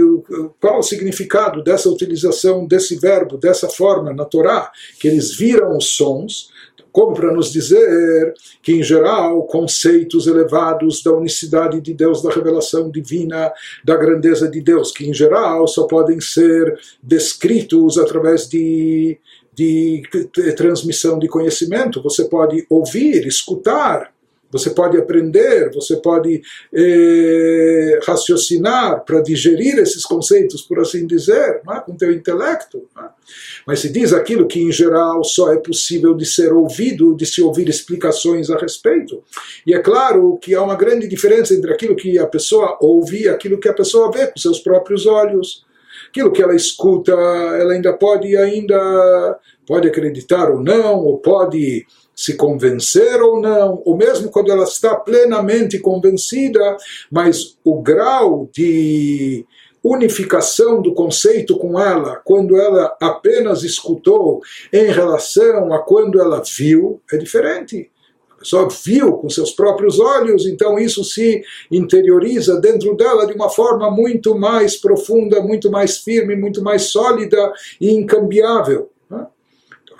qual 0.61 0.81
o 0.81 0.83
significado 0.83 1.65
dessa 1.65 1.89
utilização 1.89 2.67
desse 2.67 2.95
verbo, 2.97 3.39
dessa 3.39 3.69
forma 3.71 4.13
na 4.13 4.27
Torá? 4.27 4.71
Que 5.01 5.09
eles 5.09 5.35
viram 5.35 5.79
os 5.79 5.97
sons, 5.97 6.51
como 6.93 7.15
para 7.15 7.33
nos 7.33 7.53
dizer 7.53 8.35
que, 8.63 8.73
em 8.73 8.83
geral, 8.83 9.43
conceitos 9.45 10.27
elevados 10.27 11.03
da 11.03 11.13
unicidade 11.13 11.81
de 11.81 11.95
Deus, 11.95 12.23
da 12.23 12.31
revelação 12.31 12.91
divina, 12.91 13.53
da 13.85 13.97
grandeza 13.97 14.49
de 14.49 14.61
Deus, 14.61 14.93
que, 14.93 15.09
em 15.09 15.15
geral, 15.15 15.67
só 15.67 15.87
podem 15.87 16.21
ser 16.21 16.79
descritos 17.03 17.99
através 17.99 18.49
de, 18.49 19.19
de 19.55 20.03
transmissão 20.57 21.19
de 21.19 21.29
conhecimento. 21.29 22.03
Você 22.03 22.25
pode 22.25 22.67
ouvir, 22.69 23.27
escutar, 23.27 24.13
você 24.51 24.71
pode 24.71 24.97
aprender, 24.99 25.71
você 25.73 25.97
pode 25.97 26.43
eh, 26.75 28.01
raciocinar 28.05 29.05
para 29.05 29.21
digerir 29.21 29.79
esses 29.79 30.05
conceitos, 30.05 30.63
por 30.63 30.81
assim 30.81 31.07
dizer, 31.07 31.63
é? 31.69 31.81
com 31.81 31.97
teu 31.97 32.13
intelecto. 32.13 32.89
É? 32.99 33.05
Mas 33.67 33.81
se 33.81 33.89
diz 33.91 34.13
aquilo 34.13 34.49
que, 34.49 34.61
em 34.61 34.73
geral, 34.73 35.23
só 35.23 35.53
é 35.53 35.57
possível 35.57 36.15
de 36.15 36.27
ser 36.27 36.53
ouvido, 36.53 37.15
de 37.15 37.25
se 37.27 37.41
ouvir 37.41 37.69
explicações 37.69 38.51
a 38.51 38.59
respeito. 38.59 39.23
E 39.65 39.73
é 39.73 39.79
claro 39.79 40.37
que 40.39 40.55
há 40.55 40.63
uma 40.63 40.75
grande 40.75 41.07
diferença 41.07 41.55
entre 41.55 41.73
aquilo 41.73 41.95
que 41.95 42.19
a 42.19 42.27
pessoa 42.27 42.77
ouve 42.81 43.23
e 43.23 43.29
aquilo 43.29 43.61
que 43.61 43.69
a 43.69 43.75
pessoa 43.75 44.11
vê 44.11 44.27
com 44.27 44.39
seus 44.39 44.59
próprios 44.59 45.07
olhos. 45.07 45.65
Aquilo 46.09 46.33
que 46.33 46.43
ela 46.43 46.57
escuta, 46.57 47.13
ela 47.13 47.73
ainda 47.73 47.93
pode 47.93 48.37
ainda 48.37 49.39
pode 49.65 49.87
acreditar 49.87 50.51
ou 50.51 50.61
não, 50.61 51.05
ou 51.05 51.19
pode 51.19 51.87
se 52.21 52.37
convencer 52.37 53.23
ou 53.23 53.41
não, 53.41 53.81
ou 53.83 53.97
mesmo 53.97 54.31
quando 54.31 54.53
ela 54.53 54.65
está 54.65 54.95
plenamente 54.95 55.79
convencida, 55.79 56.77
mas 57.11 57.57
o 57.65 57.81
grau 57.81 58.47
de 58.53 59.47
unificação 59.83 60.83
do 60.83 60.93
conceito 60.93 61.57
com 61.57 61.81
ela, 61.81 62.21
quando 62.23 62.61
ela 62.61 62.95
apenas 63.01 63.63
escutou, 63.63 64.43
em 64.71 64.93
relação 64.93 65.73
a 65.73 65.79
quando 65.79 66.21
ela 66.21 66.43
viu, 66.45 67.01
é 67.11 67.17
diferente. 67.17 67.91
Pessoa 68.39 68.69
viu 68.69 69.15
com 69.15 69.31
seus 69.31 69.53
próprios 69.53 69.99
olhos, 69.99 70.47
então 70.47 70.79
isso 70.79 71.03
se 71.03 71.43
interioriza 71.71 72.61
dentro 72.61 72.95
dela 72.95 73.27
de 73.27 73.33
uma 73.33 73.49
forma 73.49 73.91
muito 73.91 74.35
mais 74.35 74.77
profunda, 74.77 75.41
muito 75.41 75.71
mais 75.71 75.97
firme, 75.97 76.37
muito 76.37 76.63
mais 76.63 76.83
sólida 76.83 77.51
e 77.81 77.91
incambiável. 77.91 78.91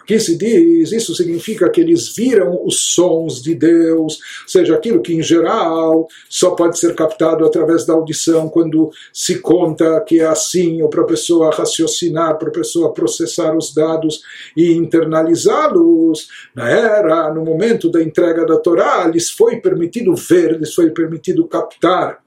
Aqui 0.03 0.19
se 0.19 0.37
diz, 0.37 0.93
isso 0.93 1.15
significa 1.15 1.69
que 1.69 1.81
eles 1.81 2.15
viram 2.15 2.61
os 2.65 2.95
sons 2.95 3.43
de 3.43 3.55
Deus, 3.55 4.19
ou 4.43 4.49
seja, 4.49 4.75
aquilo 4.75 5.01
que 5.01 5.15
em 5.15 5.23
geral 5.23 6.09
só 6.29 6.53
pode 6.53 6.79
ser 6.79 6.95
captado 6.95 7.45
através 7.45 7.85
da 7.85 7.93
audição, 7.93 8.49
quando 8.49 8.91
se 9.13 9.39
conta 9.39 10.01
que 10.01 10.21
é 10.21 10.27
assim, 10.27 10.83
ou 10.83 10.89
para 10.89 11.03
a 11.03 11.07
pessoa 11.07 11.55
raciocinar, 11.55 12.39
para 12.39 12.49
a 12.49 12.53
pessoa 12.53 12.93
processar 12.93 13.57
os 13.57 13.73
dados 13.73 14.23
e 14.57 14.73
internalizá-los. 14.73 16.29
Na 16.55 16.69
era, 16.69 17.33
no 17.33 17.45
momento 17.45 17.91
da 17.91 18.03
entrega 18.03 18.45
da 18.45 18.57
Torá, 18.57 19.07
lhes 19.07 19.31
foi 19.31 19.61
permitido 19.61 20.15
ver, 20.17 20.59
lhes 20.59 20.75
foi 20.75 20.91
permitido 20.91 21.47
captar 21.47 22.19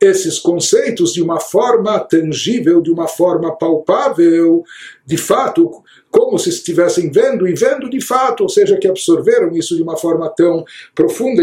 esses 0.00 0.38
conceitos 0.38 1.12
de 1.12 1.22
uma 1.22 1.38
forma 1.38 1.96
tangível, 2.00 2.80
de 2.80 2.90
uma 2.90 3.06
forma 3.06 3.56
palpável, 3.56 4.64
de 5.06 5.16
fato, 5.16 5.70
como 6.12 6.38
se 6.38 6.50
estivessem 6.50 7.10
vendo 7.10 7.48
e 7.48 7.54
vendo 7.54 7.88
de 7.88 7.98
fato, 7.98 8.42
ou 8.42 8.48
seja, 8.48 8.76
que 8.76 8.86
absorveram 8.86 9.50
isso 9.56 9.74
de 9.74 9.82
uma 9.82 9.96
forma 9.96 10.28
tão 10.28 10.62
profunda, 10.94 11.42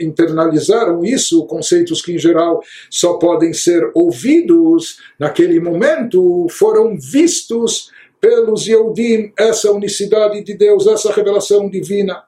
internalizaram 0.00 1.04
isso, 1.04 1.44
conceitos 1.46 2.00
que 2.00 2.14
em 2.14 2.18
geral 2.18 2.62
só 2.88 3.14
podem 3.14 3.52
ser 3.52 3.90
ouvidos 3.92 4.98
naquele 5.18 5.58
momento, 5.58 6.46
foram 6.48 6.96
vistos 6.96 7.90
pelos 8.20 8.68
Yehudim, 8.68 9.32
essa 9.36 9.72
unicidade 9.72 10.44
de 10.44 10.54
Deus, 10.54 10.86
essa 10.86 11.12
revelação 11.12 11.68
divina. 11.68 12.22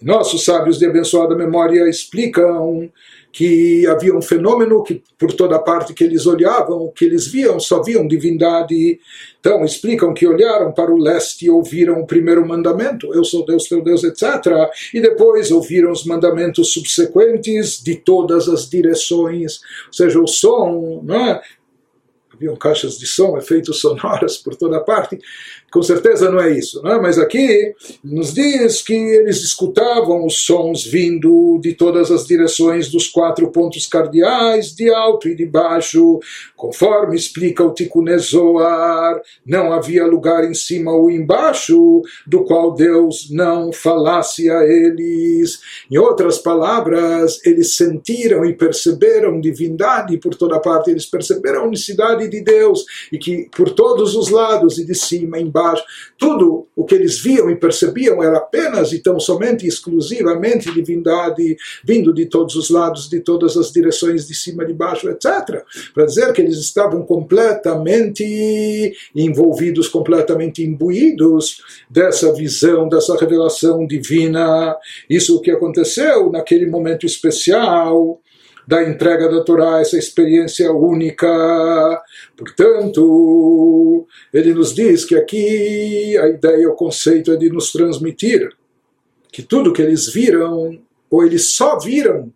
Nossos 0.00 0.44
sábios 0.44 0.78
de 0.78 0.86
abençoada 0.86 1.34
memória 1.34 1.88
explicam 1.88 2.88
que 3.34 3.84
havia 3.88 4.14
um 4.14 4.22
fenômeno 4.22 4.80
que 4.84 5.02
por 5.18 5.32
toda 5.32 5.58
parte 5.58 5.92
que 5.92 6.04
eles 6.04 6.24
olhavam, 6.24 6.92
que 6.94 7.04
eles 7.04 7.26
viam, 7.26 7.58
só 7.58 7.82
viam 7.82 8.06
divindade. 8.06 9.00
Então 9.40 9.64
explicam 9.64 10.14
que 10.14 10.24
olharam 10.24 10.70
para 10.70 10.94
o 10.94 10.96
leste 10.96 11.46
e 11.46 11.50
ouviram 11.50 12.00
o 12.00 12.06
primeiro 12.06 12.46
mandamento, 12.46 13.12
eu 13.12 13.24
sou 13.24 13.44
Deus, 13.44 13.64
teu 13.64 13.82
Deus, 13.82 14.04
etc. 14.04 14.70
E 14.94 15.00
depois 15.00 15.50
ouviram 15.50 15.90
os 15.90 16.04
mandamentos 16.04 16.72
subsequentes 16.72 17.82
de 17.82 17.96
todas 17.96 18.48
as 18.48 18.70
direções, 18.70 19.58
ou 19.88 19.92
seja, 19.92 20.20
o 20.20 20.28
som, 20.28 21.02
não 21.02 21.16
é? 21.16 21.42
haviam 22.32 22.56
caixas 22.56 22.98
de 22.98 23.06
som, 23.06 23.36
efeitos 23.38 23.80
sonoros 23.80 24.36
por 24.36 24.54
toda 24.54 24.80
parte. 24.80 25.18
Com 25.74 25.82
certeza 25.82 26.30
não 26.30 26.40
é 26.40 26.56
isso, 26.56 26.80
não 26.84 26.92
é? 26.92 27.00
mas 27.00 27.18
aqui 27.18 27.74
nos 28.04 28.32
diz 28.32 28.80
que 28.80 28.94
eles 28.94 29.42
escutavam 29.42 30.24
os 30.24 30.46
sons 30.46 30.84
vindo 30.84 31.58
de 31.60 31.72
todas 31.72 32.12
as 32.12 32.24
direções 32.24 32.88
dos 32.88 33.08
quatro 33.08 33.50
pontos 33.50 33.84
cardeais, 33.88 34.72
de 34.72 34.88
alto 34.88 35.28
e 35.28 35.34
de 35.34 35.44
baixo, 35.44 36.20
conforme 36.54 37.16
explica 37.16 37.64
o 37.64 37.74
Tikkunezoar, 37.74 39.20
não 39.44 39.72
havia 39.72 40.06
lugar 40.06 40.48
em 40.48 40.54
cima 40.54 40.92
ou 40.92 41.10
embaixo 41.10 42.02
do 42.24 42.44
qual 42.44 42.72
Deus 42.72 43.28
não 43.28 43.72
falasse 43.72 44.48
a 44.48 44.62
eles. 44.62 45.58
Em 45.90 45.98
outras 45.98 46.38
palavras, 46.38 47.44
eles 47.44 47.74
sentiram 47.74 48.44
e 48.44 48.54
perceberam 48.54 49.40
divindade 49.40 50.18
por 50.18 50.36
toda 50.36 50.60
parte, 50.60 50.92
eles 50.92 51.04
perceberam 51.04 51.62
a 51.62 51.66
unicidade 51.66 52.28
de 52.28 52.40
Deus 52.42 52.84
e 53.10 53.18
que 53.18 53.48
por 53.56 53.70
todos 53.70 54.14
os 54.14 54.30
lados 54.30 54.78
e 54.78 54.84
de 54.86 54.94
cima, 54.94 55.36
embaixo, 55.40 55.63
tudo 56.18 56.66
o 56.74 56.84
que 56.84 56.94
eles 56.94 57.20
viam 57.20 57.50
e 57.50 57.56
percebiam 57.56 58.22
era 58.22 58.38
apenas 58.38 58.92
e 58.92 58.98
tão 58.98 59.18
somente 59.20 59.66
exclusivamente 59.66 60.72
divindade 60.72 61.56
vindo 61.84 62.12
de 62.12 62.26
todos 62.26 62.54
os 62.56 62.70
lados, 62.70 63.08
de 63.08 63.20
todas 63.20 63.56
as 63.56 63.70
direções, 63.70 64.26
de 64.26 64.34
cima, 64.34 64.64
de 64.64 64.72
baixo, 64.72 65.08
etc. 65.08 65.62
Para 65.94 66.06
dizer 66.06 66.32
que 66.32 66.40
eles 66.40 66.58
estavam 66.58 67.02
completamente 67.02 68.92
envolvidos, 69.14 69.88
completamente 69.88 70.62
imbuídos 70.62 71.62
dessa 71.88 72.32
visão, 72.32 72.88
dessa 72.88 73.16
revelação 73.16 73.86
divina. 73.86 74.76
Isso 75.08 75.40
que 75.40 75.50
aconteceu 75.50 76.30
naquele 76.30 76.66
momento 76.66 77.06
especial 77.06 78.20
da 78.66 78.82
entrega 78.82 79.28
da 79.28 79.42
Torá, 79.42 79.80
essa 79.80 79.96
experiência 79.96 80.72
única. 80.72 82.02
Portanto, 82.36 84.06
ele 84.32 84.54
nos 84.54 84.74
diz 84.74 85.04
que 85.04 85.14
aqui 85.14 86.16
a 86.18 86.28
ideia, 86.28 86.68
o 86.68 86.74
conceito 86.74 87.32
é 87.32 87.36
de 87.36 87.50
nos 87.50 87.72
transmitir 87.72 88.50
que 89.30 89.42
tudo 89.42 89.72
que 89.72 89.82
eles 89.82 90.12
viram, 90.12 90.78
ou 91.10 91.24
eles 91.24 91.54
só 91.54 91.78
viram, 91.78 92.32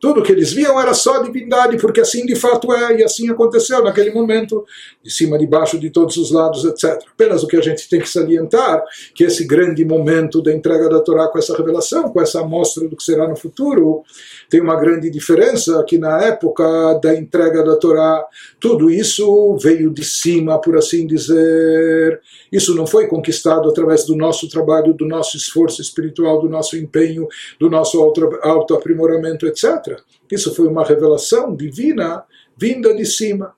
Tudo 0.00 0.22
que 0.22 0.32
eles 0.32 0.52
viam 0.52 0.80
era 0.80 0.94
só 0.94 1.22
divindade, 1.22 1.76
porque 1.76 2.00
assim 2.00 2.24
de 2.24 2.34
fato 2.34 2.72
é, 2.72 3.00
e 3.00 3.04
assim 3.04 3.28
aconteceu 3.30 3.84
naquele 3.84 4.10
momento, 4.10 4.64
de 5.02 5.10
cima, 5.10 5.38
de 5.38 5.46
baixo, 5.46 5.78
de 5.78 5.90
todos 5.90 6.16
os 6.16 6.30
lados, 6.30 6.64
etc. 6.64 7.02
Apenas 7.12 7.42
o 7.42 7.46
que 7.46 7.56
a 7.56 7.60
gente 7.60 7.88
tem 7.88 8.00
que 8.00 8.08
salientar, 8.08 8.82
que 9.14 9.24
esse 9.24 9.46
grande 9.46 9.84
momento 9.84 10.42
da 10.42 10.52
entrega 10.52 10.88
da 10.88 11.00
Torá 11.00 11.28
com 11.28 11.38
essa 11.38 11.56
revelação, 11.56 12.10
com 12.10 12.20
essa 12.20 12.40
amostra 12.40 12.88
do 12.88 12.96
que 12.96 13.02
será 13.02 13.28
no 13.28 13.36
futuro, 13.36 14.02
tem 14.48 14.60
uma 14.60 14.76
grande 14.76 15.10
diferença, 15.10 15.84
que 15.84 15.98
na 15.98 16.22
época 16.22 16.64
da 17.02 17.14
entrega 17.14 17.62
da 17.62 17.76
Torá, 17.76 18.24
tudo 18.58 18.90
isso 18.90 19.56
veio 19.56 19.90
de 19.90 20.04
cima, 20.04 20.60
por 20.60 20.76
assim 20.76 21.06
dizer. 21.06 22.20
Isso 22.50 22.74
não 22.74 22.86
foi 22.86 23.06
conquistado 23.06 23.68
através 23.68 24.04
do 24.04 24.16
nosso 24.16 24.48
trabalho, 24.48 24.94
do 24.94 25.06
nosso 25.06 25.36
esforço 25.36 25.80
espiritual, 25.80 26.40
do 26.40 26.48
nosso 26.48 26.76
empenho, 26.76 27.28
do 27.58 27.70
nosso 27.70 28.00
autoaprimoramento, 28.42 29.46
etc. 29.46 29.89
Isso 30.30 30.54
foi 30.54 30.66
uma 30.66 30.84
revelação 30.84 31.54
divina 31.54 32.24
vinda 32.56 32.94
de 32.94 33.06
cima. 33.06 33.54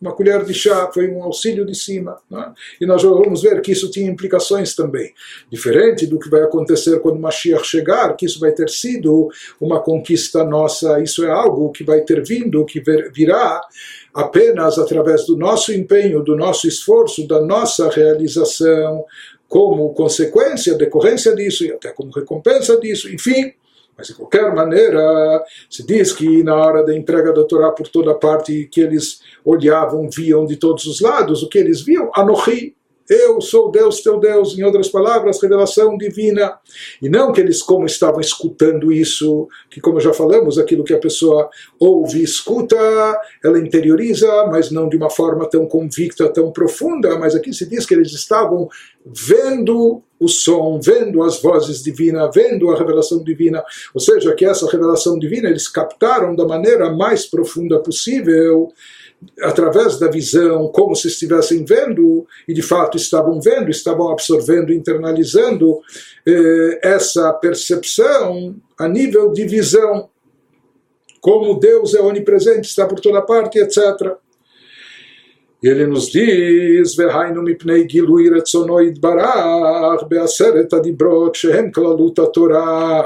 Uma 0.00 0.14
colher 0.14 0.44
de 0.44 0.54
chá 0.54 0.88
foi 0.94 1.08
um 1.10 1.24
auxílio 1.24 1.66
de 1.66 1.74
cima. 1.74 2.18
Né? 2.30 2.52
E 2.80 2.86
nós 2.86 3.02
vamos 3.02 3.42
ver 3.42 3.60
que 3.60 3.72
isso 3.72 3.90
tinha 3.90 4.08
implicações 4.08 4.76
também. 4.76 5.12
Diferente 5.50 6.06
do 6.06 6.20
que 6.20 6.30
vai 6.30 6.42
acontecer 6.42 7.00
quando 7.00 7.18
Mashiach 7.18 7.66
chegar, 7.66 8.14
que 8.16 8.24
isso 8.24 8.38
vai 8.38 8.52
ter 8.52 8.68
sido 8.68 9.28
uma 9.60 9.80
conquista 9.80 10.44
nossa, 10.44 11.00
isso 11.00 11.24
é 11.24 11.30
algo 11.30 11.72
que 11.72 11.82
vai 11.82 12.02
ter 12.02 12.24
vindo, 12.24 12.64
que 12.64 12.80
virá 13.12 13.60
apenas 14.14 14.78
através 14.78 15.26
do 15.26 15.36
nosso 15.36 15.72
empenho, 15.72 16.22
do 16.22 16.36
nosso 16.36 16.68
esforço, 16.68 17.26
da 17.26 17.40
nossa 17.40 17.90
realização, 17.90 19.04
como 19.48 19.92
consequência, 19.94 20.76
decorrência 20.76 21.34
disso 21.34 21.64
e 21.64 21.72
até 21.72 21.90
como 21.90 22.12
recompensa 22.12 22.78
disso, 22.78 23.12
enfim. 23.12 23.52
Mas 23.98 24.06
de 24.06 24.14
qualquer 24.14 24.54
maneira, 24.54 25.44
se 25.68 25.84
diz 25.84 26.12
que 26.12 26.44
na 26.44 26.54
hora 26.54 26.84
da 26.84 26.96
entrega 26.96 27.32
da 27.32 27.42
Torá 27.42 27.72
por 27.72 27.88
toda 27.88 28.14
parte, 28.14 28.68
que 28.70 28.80
eles 28.80 29.20
olhavam, 29.44 30.08
viam 30.08 30.46
de 30.46 30.56
todos 30.56 30.86
os 30.86 31.00
lados, 31.00 31.42
o 31.42 31.48
que 31.48 31.58
eles 31.58 31.80
viam? 31.80 32.08
Anohi, 32.14 32.76
eu 33.08 33.40
sou 33.40 33.70
Deus, 33.70 34.02
teu 34.02 34.20
Deus, 34.20 34.56
em 34.56 34.62
outras 34.62 34.88
palavras, 34.88 35.42
revelação 35.42 35.96
divina. 35.96 36.58
E 37.00 37.08
não 37.08 37.32
que 37.32 37.40
eles, 37.40 37.62
como 37.62 37.86
estavam 37.86 38.20
escutando 38.20 38.92
isso, 38.92 39.48
que, 39.70 39.80
como 39.80 39.98
já 39.98 40.12
falamos, 40.12 40.58
aquilo 40.58 40.84
que 40.84 40.92
a 40.92 40.98
pessoa 40.98 41.48
ouve 41.80 42.20
e 42.20 42.22
escuta, 42.22 42.76
ela 43.42 43.58
interioriza, 43.58 44.46
mas 44.46 44.70
não 44.70 44.88
de 44.88 44.96
uma 44.96 45.08
forma 45.08 45.48
tão 45.48 45.66
convicta, 45.66 46.28
tão 46.28 46.52
profunda. 46.52 47.18
Mas 47.18 47.34
aqui 47.34 47.52
se 47.52 47.66
diz 47.66 47.86
que 47.86 47.94
eles 47.94 48.12
estavam 48.12 48.68
vendo 49.04 50.02
o 50.20 50.28
som, 50.28 50.80
vendo 50.80 51.22
as 51.22 51.40
vozes 51.40 51.82
divinas, 51.82 52.30
vendo 52.34 52.70
a 52.70 52.78
revelação 52.78 53.22
divina. 53.22 53.62
Ou 53.94 54.00
seja, 54.00 54.34
que 54.34 54.44
essa 54.44 54.68
revelação 54.70 55.18
divina 55.18 55.48
eles 55.48 55.68
captaram 55.68 56.34
da 56.34 56.46
maneira 56.46 56.90
mais 56.90 57.26
profunda 57.26 57.78
possível 57.80 58.72
através 59.42 59.98
da 59.98 60.08
visão, 60.08 60.68
como 60.68 60.94
se 60.94 61.08
estivessem 61.08 61.64
vendo, 61.64 62.26
e 62.46 62.54
de 62.54 62.62
fato 62.62 62.96
estavam 62.96 63.40
vendo, 63.40 63.70
estavam 63.70 64.10
absorvendo, 64.10 64.72
internalizando 64.72 65.80
eh, 66.26 66.80
essa 66.82 67.32
percepção 67.32 68.54
a 68.78 68.86
nível 68.86 69.32
de 69.32 69.44
visão, 69.44 70.08
como 71.20 71.58
Deus 71.58 71.94
é 71.94 72.00
onipresente, 72.00 72.68
está 72.68 72.86
por 72.86 73.00
toda 73.00 73.20
parte, 73.20 73.58
etc 73.58 74.16
E 75.63 75.67
ele 75.67 75.87
nos 75.87 76.11
diz, 76.11 76.99
והיינו 76.99 77.41
מפני 77.41 77.83
גילוי 77.83 78.29
רצונו 78.29 78.81
יתברך 78.81 80.03
בעשרת 80.07 80.73
הדיברות 80.73 81.35
שהם 81.35 81.71
כללות 81.71 82.19
התורה, 82.19 83.01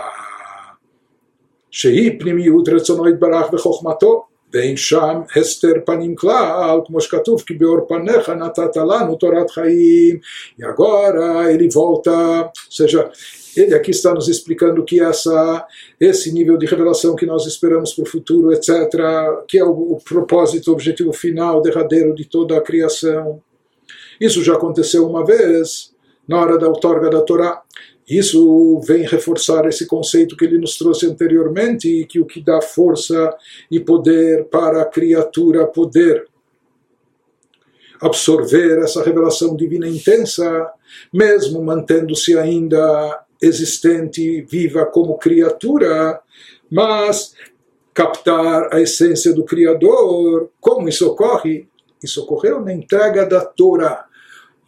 שהיא 1.71 2.19
פנימיות 2.19 2.69
רצונו 2.69 3.09
יתברך 3.09 3.53
וחוכמתו. 3.53 4.23
ואין 4.53 4.77
שם 4.77 5.21
הסתר 5.35 5.73
פנים 5.85 6.15
כלל, 6.15 6.79
כמו 6.85 7.01
שכתוב, 7.01 7.41
כי 7.41 7.53
באור 7.53 7.79
פניך 7.87 8.29
נתת 8.29 8.77
לנו 8.77 9.15
תורת 9.15 9.49
חיים, 9.49 10.19
e 10.59 10.63
agora 10.65 11.51
ele 11.53 11.69
volta, 11.69 12.41
ou 12.41 12.71
seja, 12.71 13.09
ele 13.56 13.74
aqui 13.74 13.90
está 13.90 14.14
nos 14.14 14.28
explicando 14.28 14.84
que 14.84 15.00
essa, 15.00 15.66
esse 16.00 16.32
nível 16.32 16.56
de 16.56 16.66
revelação 16.66 17.14
que 17.14 17.26
nós 17.26 17.46
esperamos 17.46 17.92
para 17.92 18.04
o 18.04 18.08
futuro, 18.08 18.52
etc., 18.52 18.90
que 19.46 19.58
é 19.58 19.64
o, 19.64 19.92
o 19.92 20.00
propósito, 20.00 20.68
o 20.68 20.72
objetivo 20.72 21.12
final, 21.12 21.60
derradeiro 21.60 22.14
de 22.14 22.24
toda 22.24 22.56
a 22.56 22.60
criação. 22.60 23.42
Isso 24.20 24.42
já 24.42 24.54
aconteceu 24.54 25.06
uma 25.06 25.24
vez, 25.24 25.92
na 26.26 26.40
hora 26.40 26.58
da 26.58 26.68
outorga 26.68 27.10
da 27.10 27.20
Torá. 27.20 27.62
Isso 28.08 28.80
vem 28.80 29.02
reforçar 29.02 29.66
esse 29.66 29.86
conceito 29.86 30.36
que 30.36 30.44
ele 30.44 30.58
nos 30.58 30.76
trouxe 30.76 31.06
anteriormente, 31.06 32.06
que 32.08 32.20
o 32.20 32.26
que 32.26 32.40
dá 32.40 32.60
força 32.60 33.34
e 33.70 33.78
poder 33.78 34.44
para 34.44 34.82
a 34.82 34.86
criatura 34.86 35.66
poder 35.66 36.26
absorver 38.00 38.80
essa 38.80 39.02
revelação 39.02 39.54
divina 39.54 39.86
intensa, 39.86 40.68
mesmo 41.12 41.62
mantendo-se 41.62 42.36
ainda 42.36 43.24
existente, 43.42 44.42
viva 44.42 44.86
como 44.86 45.18
criatura, 45.18 46.20
mas 46.70 47.34
captar 47.92 48.72
a 48.72 48.80
essência 48.80 49.34
do 49.34 49.44
Criador. 49.44 50.50
Como 50.60 50.88
isso 50.88 51.06
ocorre? 51.06 51.68
Isso 52.02 52.22
ocorreu 52.22 52.60
na 52.60 52.72
entrega 52.72 53.26
da 53.26 53.44
Torá. 53.44 54.06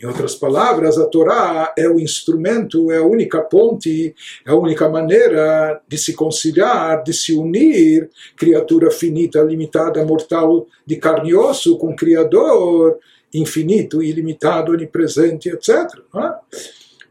Em 0.01 0.07
outras 0.07 0.35
palavras, 0.35 0.99
a 0.99 1.07
Torá 1.07 1.73
é 1.79 1.89
o 1.89 2.01
instrumento, 2.01 2.91
é 2.91 2.99
a 2.99 3.07
única 3.07 3.41
ponte, 3.41 4.15
é 4.45 4.51
a 4.51 4.57
única 4.57 4.89
maneira 4.89 5.81
de 5.89 5.97
se 5.97 6.13
conciliar, 6.13 7.03
de 7.05 7.15
se 7.15 7.33
unir, 7.33 8.11
criatura 8.37 8.91
finita, 8.91 9.41
limitada, 9.41 10.05
mortal, 10.05 10.67
de 10.85 10.97
carne 10.97 11.31
e 11.31 11.35
osso, 11.35 11.79
com 11.79 11.95
Criador 11.95 12.99
infinito, 13.33 14.03
ilimitado, 14.03 14.73
onipresente, 14.73 15.49
etc. 15.49 15.71
É? 16.15 16.35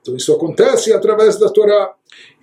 Então 0.03 0.17
isso 0.17 0.33
acontece 0.33 0.91
através 0.91 1.39
da 1.39 1.49
Torá. 1.49 1.93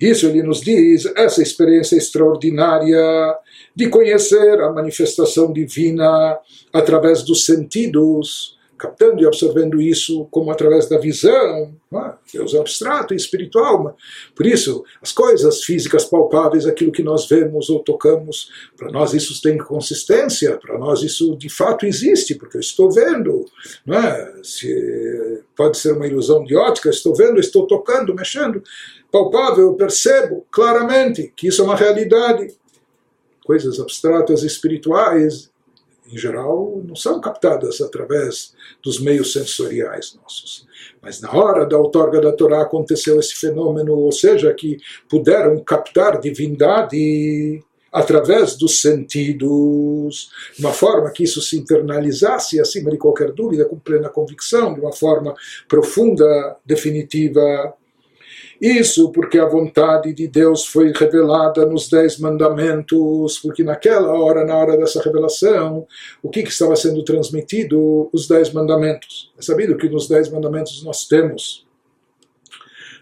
Isso 0.01 0.27
ele 0.27 0.43
nos 0.43 0.63
diz, 0.63 1.05
essa 1.15 1.43
experiência 1.43 1.95
extraordinária 1.95 3.37
de 3.77 3.89
conhecer 3.89 4.61
a 4.63 4.73
manifestação 4.73 5.53
divina 5.53 6.39
através 6.73 7.23
dos 7.23 7.45
sentidos, 7.45 8.59
captando 8.81 9.23
e 9.23 9.27
absorvendo 9.27 9.81
isso 9.81 10.27
como 10.31 10.51
através 10.51 10.89
da 10.89 10.97
visão, 10.97 11.77
é? 11.93 12.15
Deus 12.33 12.55
é 12.55 12.59
abstrato 12.59 13.13
e 13.13 13.17
espiritual. 13.17 13.95
Por 14.35 14.47
isso, 14.47 14.83
as 15.03 15.13
coisas 15.13 15.63
físicas 15.63 16.05
palpáveis, 16.05 16.67
aquilo 16.67 16.91
que 16.91 17.03
nós 17.03 17.29
vemos 17.29 17.69
ou 17.69 17.81
tocamos, 17.81 18.51
para 18.77 18.91
nós 18.91 19.13
isso 19.13 19.41
tem 19.43 19.59
consistência, 19.59 20.57
para 20.57 20.79
nós 20.79 21.03
isso 21.03 21.37
de 21.37 21.51
fato 21.51 21.85
existe, 21.85 22.35
porque 22.35 22.57
eu 22.57 22.61
estou 22.61 22.91
vendo. 22.91 23.45
É? 23.87 24.33
Se 24.43 25.43
pode 25.55 25.77
ser 25.77 25.93
uma 25.93 26.07
ilusão 26.07 26.43
de 26.45 26.57
ótica, 26.57 26.89
estou 26.89 27.15
vendo, 27.15 27.39
estou 27.39 27.67
tocando, 27.67 28.15
mexendo. 28.15 28.63
Palpável, 29.13 29.65
eu 29.65 29.75
percebo 29.75 30.47
claramente 30.51 31.31
que 31.37 31.49
isso 31.49 31.61
é 31.61 31.65
uma 31.65 31.77
realidade. 31.77 32.55
Coisas 33.45 33.79
abstratas 33.79 34.43
espirituais 34.43 35.50
em 36.13 36.19
geral, 36.19 36.83
não 36.85 36.97
são 36.97 37.21
captadas 37.21 37.81
através 37.81 38.53
dos 38.83 39.01
meios 39.01 39.33
sensoriais 39.33 40.17
nossos. 40.21 40.67
Mas 41.01 41.21
na 41.21 41.33
hora 41.33 41.65
da 41.67 41.79
outorga 41.79 42.21
da 42.21 42.33
Torá 42.33 42.63
aconteceu 42.63 43.19
esse 43.19 43.35
fenômeno, 43.35 43.97
ou 43.97 44.13
seja, 44.13 44.53
que 44.53 44.79
puderam 45.09 45.63
captar 45.63 46.21
divindade 46.21 47.63
através 47.93 48.57
dos 48.57 48.81
sentidos, 48.81 50.31
de 50.57 50.65
uma 50.65 50.73
forma 50.73 51.11
que 51.11 51.25
isso 51.25 51.41
se 51.41 51.57
internalizasse 51.59 52.61
acima 52.61 52.91
de 52.91 52.99
qualquer 52.99 53.33
dúvida, 53.33 53.65
com 53.65 53.79
plena 53.79 54.09
convicção, 54.09 54.75
de 54.75 54.81
uma 54.81 54.93
forma 54.93 55.35
profunda, 55.69 56.57
definitiva 56.65 57.75
isso 58.61 59.11
porque 59.11 59.39
a 59.39 59.49
vontade 59.49 60.13
de 60.13 60.29
Deus 60.29 60.67
foi 60.67 60.93
revelada 60.93 61.65
nos 61.65 61.89
Dez 61.89 62.19
Mandamentos, 62.19 63.39
porque 63.39 63.65
naquela 63.65 64.13
hora, 64.13 64.45
na 64.45 64.55
hora 64.57 64.77
dessa 64.77 65.03
revelação, 65.03 65.87
o 66.23 66.29
que, 66.29 66.43
que 66.43 66.51
estava 66.51 66.77
sendo 66.77 67.03
transmitido? 67.03 68.11
Os 68.13 68.29
Dez 68.29 68.53
Mandamentos. 68.53 69.33
É 69.39 69.43
sabido 69.43 69.77
que 69.77 69.89
nos 69.89 70.07
Dez 70.07 70.31
Mandamentos 70.31 70.83
nós 70.85 71.07
temos 71.07 71.67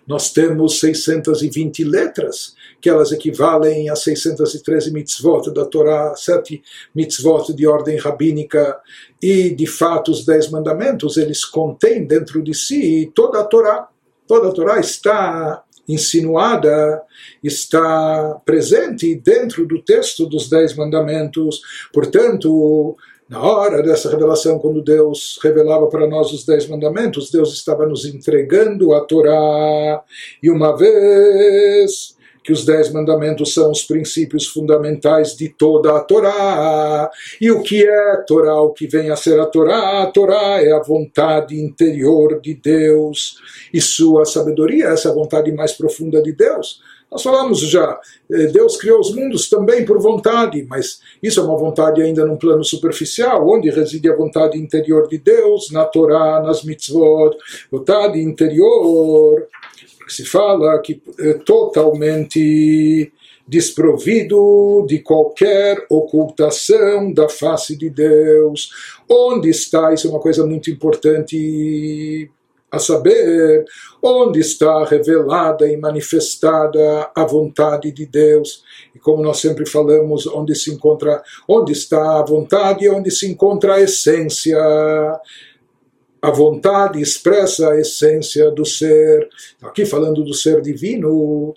nós 0.08 0.32
temos 0.32 0.80
620 0.80 1.84
letras, 1.84 2.54
que 2.80 2.88
elas 2.88 3.12
equivalem 3.12 3.90
a 3.90 3.94
613 3.94 4.90
mitzvot 4.90 5.52
da 5.52 5.66
Torá, 5.66 6.14
sete 6.16 6.62
mitzvot 6.94 7.52
de 7.52 7.66
ordem 7.66 7.98
rabínica, 7.98 8.80
e 9.22 9.50
de 9.50 9.66
fato 9.66 10.10
os 10.10 10.24
dez 10.24 10.50
mandamentos, 10.50 11.18
eles 11.18 11.44
contêm 11.44 12.06
dentro 12.06 12.42
de 12.42 12.54
si 12.54 13.12
toda 13.14 13.40
a 13.40 13.44
Torá. 13.44 13.86
Toda 14.28 14.48
a 14.48 14.52
Torá 14.52 14.78
está 14.78 15.64
insinuada, 15.88 17.02
está 17.42 18.40
presente 18.44 19.14
dentro 19.14 19.66
do 19.66 19.82
texto 19.82 20.26
dos 20.26 20.50
Dez 20.50 20.76
Mandamentos. 20.76 21.62
Portanto, 21.92 22.94
na 23.26 23.42
hora 23.42 23.82
dessa 23.82 24.10
revelação, 24.10 24.58
quando 24.58 24.82
Deus 24.82 25.38
revelava 25.42 25.86
para 25.86 26.06
nós 26.06 26.30
os 26.30 26.44
Dez 26.44 26.68
Mandamentos, 26.68 27.30
Deus 27.30 27.54
estava 27.54 27.86
nos 27.86 28.04
entregando 28.04 28.92
a 28.92 29.00
Torá. 29.00 30.04
E 30.42 30.50
uma 30.50 30.76
vez 30.76 32.17
que 32.48 32.52
os 32.54 32.64
dez 32.64 32.90
mandamentos 32.90 33.52
são 33.52 33.70
os 33.70 33.82
princípios 33.82 34.46
fundamentais 34.46 35.36
de 35.36 35.50
toda 35.50 35.94
a 35.94 36.00
Torá. 36.00 37.10
E 37.38 37.50
o 37.50 37.62
que 37.62 37.86
é 37.86 38.12
a 38.12 38.22
Torá? 38.22 38.58
O 38.62 38.72
que 38.72 38.86
vem 38.86 39.10
a 39.10 39.16
ser 39.16 39.38
a 39.38 39.44
Torá? 39.44 40.02
A 40.02 40.06
Torá 40.06 40.62
é 40.62 40.72
a 40.72 40.80
vontade 40.80 41.60
interior 41.60 42.40
de 42.40 42.54
Deus 42.54 43.36
e 43.70 43.82
sua 43.82 44.24
sabedoria, 44.24 44.86
essa 44.86 45.10
é 45.10 45.12
vontade 45.12 45.52
mais 45.52 45.72
profunda 45.72 46.22
de 46.22 46.32
Deus. 46.32 46.80
Nós 47.12 47.22
falamos 47.22 47.60
já, 47.60 48.00
eh, 48.30 48.46
Deus 48.46 48.78
criou 48.78 48.98
os 49.00 49.14
mundos 49.14 49.48
também 49.50 49.84
por 49.84 49.98
vontade, 49.98 50.66
mas 50.68 51.00
isso 51.22 51.40
é 51.40 51.42
uma 51.42 51.56
vontade 51.56 52.00
ainda 52.02 52.24
num 52.24 52.36
plano 52.36 52.64
superficial, 52.64 53.46
onde 53.46 53.68
reside 53.68 54.10
a 54.10 54.16
vontade 54.16 54.58
interior 54.58 55.06
de 55.06 55.18
Deus, 55.18 55.70
na 55.70 55.84
Torá, 55.84 56.42
nas 56.42 56.62
mitzvot, 56.62 57.36
vontade 57.70 58.18
interior, 58.22 59.46
que 60.08 60.14
se 60.14 60.24
fala 60.24 60.80
que 60.80 61.02
é 61.20 61.34
totalmente 61.34 63.12
desprovido 63.46 64.86
de 64.88 65.00
qualquer 65.00 65.86
ocultação 65.90 67.12
da 67.12 67.28
face 67.28 67.76
de 67.76 67.90
Deus. 67.90 68.70
Onde 69.08 69.50
está? 69.50 69.92
Isso 69.92 70.06
é 70.06 70.10
uma 70.10 70.20
coisa 70.20 70.46
muito 70.46 70.70
importante 70.70 72.30
a 72.70 72.78
saber, 72.78 73.64
onde 74.02 74.40
está 74.40 74.84
revelada 74.84 75.66
e 75.66 75.76
manifestada 75.76 77.10
a 77.14 77.24
vontade 77.24 77.90
de 77.90 78.04
Deus. 78.04 78.62
E 78.94 78.98
como 78.98 79.22
nós 79.22 79.38
sempre 79.38 79.66
falamos, 79.66 80.26
onde 80.26 80.54
se 80.54 80.70
encontra, 80.70 81.22
onde 81.48 81.72
está 81.72 82.18
a 82.18 82.24
vontade 82.24 82.84
e 82.84 82.90
onde 82.90 83.10
se 83.10 83.26
encontra 83.26 83.74
a 83.74 83.80
essência. 83.80 84.58
A 86.20 86.30
vontade 86.30 87.00
expressa 87.00 87.70
a 87.70 87.80
essência 87.80 88.50
do 88.50 88.64
ser. 88.64 89.28
Aqui 89.62 89.86
falando 89.86 90.24
do 90.24 90.34
ser 90.34 90.60
divino, 90.60 91.54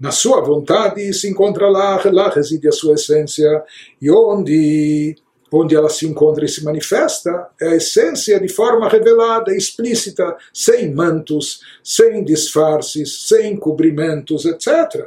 na 0.00 0.10
sua 0.10 0.40
vontade 0.40 1.12
se 1.12 1.28
encontra 1.28 1.68
lá, 1.68 2.00
lá 2.10 2.28
reside 2.30 2.66
a 2.68 2.72
sua 2.72 2.94
essência. 2.94 3.62
E 4.00 4.10
onde 4.10 5.16
onde 5.56 5.76
ela 5.76 5.88
se 5.88 6.04
encontra 6.04 6.44
e 6.44 6.48
se 6.48 6.64
manifesta, 6.64 7.48
é 7.60 7.68
a 7.68 7.76
essência 7.76 8.40
de 8.40 8.48
forma 8.48 8.88
revelada, 8.88 9.54
explícita, 9.54 10.36
sem 10.52 10.92
mantos, 10.92 11.60
sem 11.80 12.24
disfarces, 12.24 13.28
sem 13.28 13.56
cobrimentos, 13.56 14.44
etc. 14.46 15.06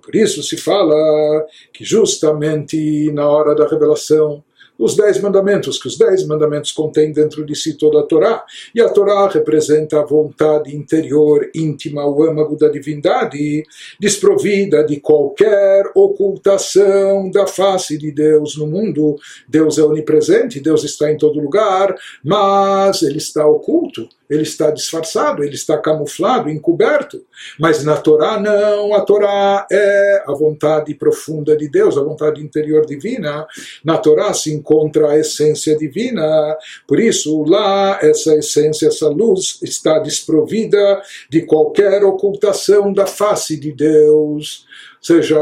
Por 0.00 0.14
isso 0.14 0.42
se 0.42 0.56
fala 0.56 1.46
que 1.72 1.84
justamente 1.84 3.10
na 3.12 3.28
hora 3.28 3.54
da 3.54 3.66
revelação 3.66 4.42
os 4.80 4.96
dez 4.96 5.20
mandamentos, 5.20 5.78
que 5.78 5.86
os 5.86 5.98
dez 5.98 6.26
mandamentos 6.26 6.72
contêm 6.72 7.12
dentro 7.12 7.44
de 7.44 7.54
si 7.54 7.76
toda 7.76 8.00
a 8.00 8.02
Torá. 8.02 8.42
E 8.74 8.80
a 8.80 8.88
Torá 8.88 9.28
representa 9.28 10.00
a 10.00 10.04
vontade 10.04 10.74
interior, 10.74 11.50
íntima, 11.54 12.06
o 12.06 12.24
âmago 12.24 12.56
da 12.56 12.68
divindade, 12.68 13.62
desprovida 14.00 14.82
de 14.82 14.98
qualquer 14.98 15.84
ocultação 15.94 17.30
da 17.30 17.46
face 17.46 17.98
de 17.98 18.10
Deus 18.10 18.56
no 18.56 18.66
mundo. 18.66 19.16
Deus 19.46 19.76
é 19.76 19.82
onipresente, 19.82 20.60
Deus 20.60 20.82
está 20.82 21.12
em 21.12 21.18
todo 21.18 21.40
lugar, 21.40 21.94
mas 22.24 23.02
ele 23.02 23.18
está 23.18 23.46
oculto 23.46 24.08
ele 24.30 24.42
está 24.42 24.70
disfarçado, 24.70 25.42
ele 25.42 25.56
está 25.56 25.76
camuflado, 25.76 26.48
encoberto. 26.48 27.22
Mas 27.58 27.84
na 27.84 27.96
Torá 27.96 28.38
não, 28.40 28.94
a 28.94 29.00
Torá 29.00 29.66
é 29.70 30.22
a 30.26 30.32
vontade 30.32 30.94
profunda 30.94 31.56
de 31.56 31.68
Deus, 31.68 31.98
a 31.98 32.02
vontade 32.02 32.40
interior 32.40 32.86
divina. 32.86 33.44
Na 33.84 33.98
Torá 33.98 34.32
se 34.32 34.52
encontra 34.54 35.10
a 35.10 35.18
essência 35.18 35.76
divina, 35.76 36.56
por 36.86 37.00
isso 37.00 37.42
lá 37.42 37.98
essa 38.00 38.34
essência, 38.36 38.86
essa 38.86 39.08
luz 39.08 39.58
está 39.62 39.98
desprovida 39.98 41.02
de 41.28 41.42
qualquer 41.42 42.04
ocultação 42.04 42.92
da 42.92 43.06
face 43.06 43.58
de 43.58 43.72
Deus 43.72 44.64
seja 45.00 45.38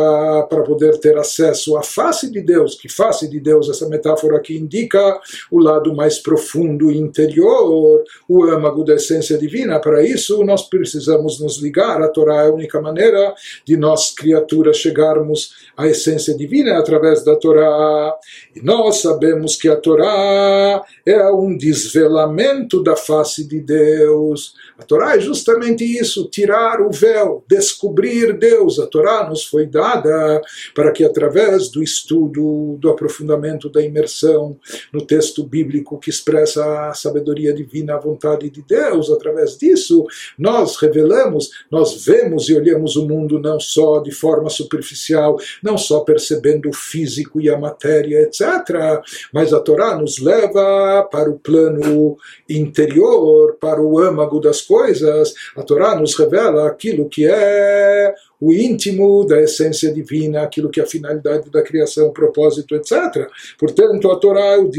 para 0.49 0.63
poder 0.63 0.99
ter 1.01 1.17
acesso 1.19 1.77
à 1.77 1.83
face 1.83 2.31
de 2.31 2.41
Deus, 2.41 2.77
que 2.77 2.89
face 2.89 3.29
de 3.29 3.41
Deus, 3.41 3.69
essa 3.69 3.89
metáfora 3.89 4.37
aqui 4.37 4.57
indica 4.57 5.21
o 5.51 5.59
lado 5.59 5.95
mais 5.95 6.19
profundo 6.19 6.91
e 6.91 6.99
interior, 6.99 8.05
o 8.29 8.45
âmago 8.45 8.85
da 8.85 8.95
essência 8.95 9.37
divina. 9.37 9.81
Para 9.81 10.05
isso, 10.05 10.45
nós 10.45 10.69
precisamos 10.69 11.41
nos 11.41 11.59
ligar. 11.61 12.01
A 12.03 12.09
Torá 12.09 12.45
é 12.45 12.47
a 12.47 12.53
única 12.53 12.81
maneira 12.81 13.35
de 13.65 13.77
nós, 13.77 14.15
criaturas, 14.15 14.77
chegarmos 14.77 15.55
à 15.77 15.87
essência 15.89 16.37
divina 16.37 16.79
através 16.79 17.25
da 17.25 17.35
Torá. 17.35 18.15
E 18.55 18.61
nós 18.61 18.99
sabemos 18.99 19.57
que 19.57 19.69
a 19.69 19.77
Torá 19.77 20.85
é 21.05 21.31
um 21.31 21.57
desvelamento 21.57 22.83
da 22.83 22.95
face 22.95 23.47
de 23.47 23.61
Deus. 23.61 24.55
A 24.79 24.85
Torá 24.85 25.17
é 25.17 25.21
justamente 25.21 25.85
isso, 25.85 26.29
tirar 26.31 26.81
o 26.81 26.91
véu, 26.91 27.45
descobrir 27.49 28.39
Deus. 28.39 28.79
A 28.79 28.87
Torá 28.87 29.29
nos 29.29 29.48
foi 29.49 29.67
dada 29.67 30.41
para 30.75 30.93
que, 30.93 31.05
através 31.05 31.69
do 31.69 31.83
estudo, 31.83 32.77
do 32.79 32.91
aprofundamento, 32.91 33.69
da 33.69 33.83
imersão 33.83 34.57
no 34.93 35.05
texto 35.05 35.45
bíblico 35.45 35.99
que 35.99 36.11
expressa 36.11 36.89
a 36.89 36.95
sabedoria 36.95 37.53
divina, 37.53 37.95
a 37.95 38.01
vontade 38.01 38.51
de 38.51 38.63
Deus, 38.63 39.11
através 39.11 39.57
disso, 39.57 40.07
nós 40.39 40.77
revelamos, 40.77 41.51
nós 41.71 42.05
vemos 42.05 42.49
e 42.49 42.55
olhamos 42.55 42.97
o 42.97 43.07
mundo 43.07 43.39
não 43.39 43.59
só 43.59 44.01
de 44.01 44.11
forma 44.11 44.51
superficial, 44.51 45.39
não 45.63 45.77
só 45.77 46.01
percebendo 46.01 46.69
o 46.69 46.73
físico 46.73 47.41
e 47.41 47.49
a 47.49 47.59
matéria, 47.59 48.23
etc., 48.23 49.03
mas 49.33 49.53
a 49.53 49.61
Torá 49.61 49.97
nos 49.97 50.19
leva 50.19 51.07
para 51.11 51.31
o 51.31 51.39
plano 51.39 52.17
interior, 52.49 53.57
para 53.61 53.81
o 53.81 53.99
âmago 53.99 54.41
das 54.41 54.61
coisas. 54.61 55.35
A 55.57 55.63
Torá 55.63 55.95
nos 55.95 56.15
revela 56.15 56.67
aquilo 56.67 57.09
que 57.09 57.27
é 57.27 58.15
o 58.41 58.53
íntimo 58.53 59.27
da 59.27 59.41
essência 59.41 59.93
divina, 59.93 60.43
aquilo 60.43 60.71
que 60.71 60.81
é 60.81 60.85
a 60.85 60.87
finalidade 60.87 61.51
da 61.51 61.63
criação, 61.63 62.13
propósito, 62.13 62.75
etc. 62.77 63.29
Portanto, 63.59 64.11
a 64.11 64.17
Torá 64.17 64.55
é 64.55 64.59
o, 64.59 64.71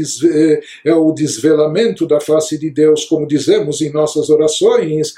é 0.84 0.94
o 0.94 1.12
desvelamento 1.12 2.06
da 2.06 2.20
face 2.20 2.58
de 2.58 2.70
Deus, 2.70 3.04
como 3.04 3.26
dizemos 3.26 3.80
em 3.80 3.92
nossas 3.92 4.30
orações. 4.30 5.14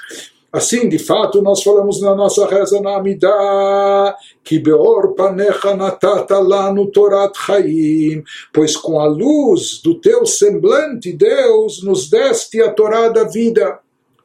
Assim, 0.53 0.87
de 0.87 0.99
fato, 0.99 1.41
nós 1.41 1.63
falamos 1.63 2.03
na 2.03 2.15
nossa 2.15 2.47
reza 2.47 2.79
na 2.81 2.97
Amidah, 2.97 4.15
que 4.45 4.59
beor 4.59 5.15
panecha 5.15 5.75
natata 5.75 6.43
no 6.75 6.89
Torat 6.89 7.35
Chaim, 7.39 8.23
pois 8.53 8.77
com 8.77 9.01
a 9.01 9.07
luz 9.07 9.81
do 9.83 9.99
teu 9.99 10.27
semblante, 10.27 11.11
Deus, 11.13 11.83
nos 11.83 12.11
deste 12.11 12.61
a 12.61 12.71
Torá 12.71 13.09
da 13.09 13.25
vida. 13.25 13.79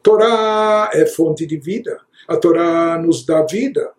Torá 0.04 0.90
é 0.92 1.06
fonte 1.06 1.46
de 1.46 1.58
vida. 1.58 1.98
A 2.28 2.36
Torá 2.36 3.02
nos 3.02 3.26
dá 3.26 3.44
vida. 3.44 3.92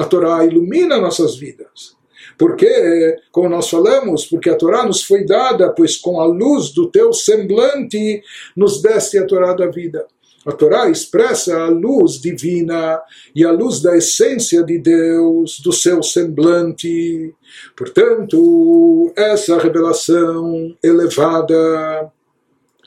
A 0.00 0.04
Torá 0.06 0.46
ilumina 0.46 0.96
nossas 0.96 1.36
vidas. 1.36 1.94
Porque, 2.38 3.18
como 3.30 3.50
nós 3.50 3.68
falamos, 3.68 4.24
porque 4.24 4.48
a 4.48 4.56
Torá 4.56 4.86
nos 4.86 5.04
foi 5.04 5.26
dada, 5.26 5.68
pois 5.74 5.98
com 5.98 6.18
a 6.18 6.24
luz 6.24 6.70
do 6.70 6.90
teu 6.90 7.12
semblante 7.12 8.22
nos 8.56 8.80
deste 8.80 9.18
a 9.18 9.26
Torá 9.26 9.52
da 9.52 9.66
vida. 9.66 10.06
A 10.46 10.52
Torá 10.52 10.88
expressa 10.88 11.54
a 11.64 11.68
luz 11.68 12.18
divina 12.18 12.98
e 13.36 13.44
a 13.44 13.52
luz 13.52 13.82
da 13.82 13.94
essência 13.94 14.64
de 14.64 14.78
Deus, 14.78 15.60
do 15.60 15.70
seu 15.70 16.02
semblante. 16.02 17.34
Portanto, 17.76 19.12
essa 19.14 19.58
revelação 19.58 20.74
elevada 20.82 22.10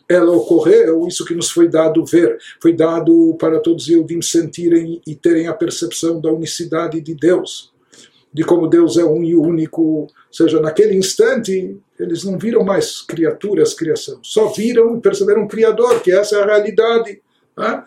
ela 0.07 0.31
ocorreu, 0.31 1.07
isso 1.07 1.25
que 1.25 1.33
nos 1.33 1.49
foi 1.49 1.67
dado 1.67 2.05
ver, 2.05 2.37
foi 2.61 2.73
dado 2.73 3.35
para 3.39 3.59
todos 3.59 3.87
eles 3.87 4.29
sentirem 4.29 5.01
e 5.07 5.15
terem 5.15 5.47
a 5.47 5.53
percepção 5.53 6.19
da 6.19 6.31
unicidade 6.31 6.99
de 7.01 7.15
Deus, 7.15 7.71
de 8.33 8.43
como 8.43 8.67
Deus 8.67 8.97
é 8.97 9.05
um 9.05 9.23
e 9.23 9.35
único, 9.35 9.81
ou 9.81 10.09
seja, 10.31 10.59
naquele 10.59 10.95
instante 10.95 11.77
eles 11.99 12.23
não 12.23 12.37
viram 12.37 12.63
mais 12.63 13.01
criaturas, 13.01 13.73
criação, 13.73 14.19
só 14.21 14.47
viram 14.47 14.97
e 14.97 15.01
perceberam 15.01 15.43
o 15.43 15.47
Criador, 15.47 16.01
que 16.01 16.11
essa 16.11 16.37
é 16.37 16.41
a 16.41 16.45
realidade. 16.45 17.21
Né? 17.57 17.83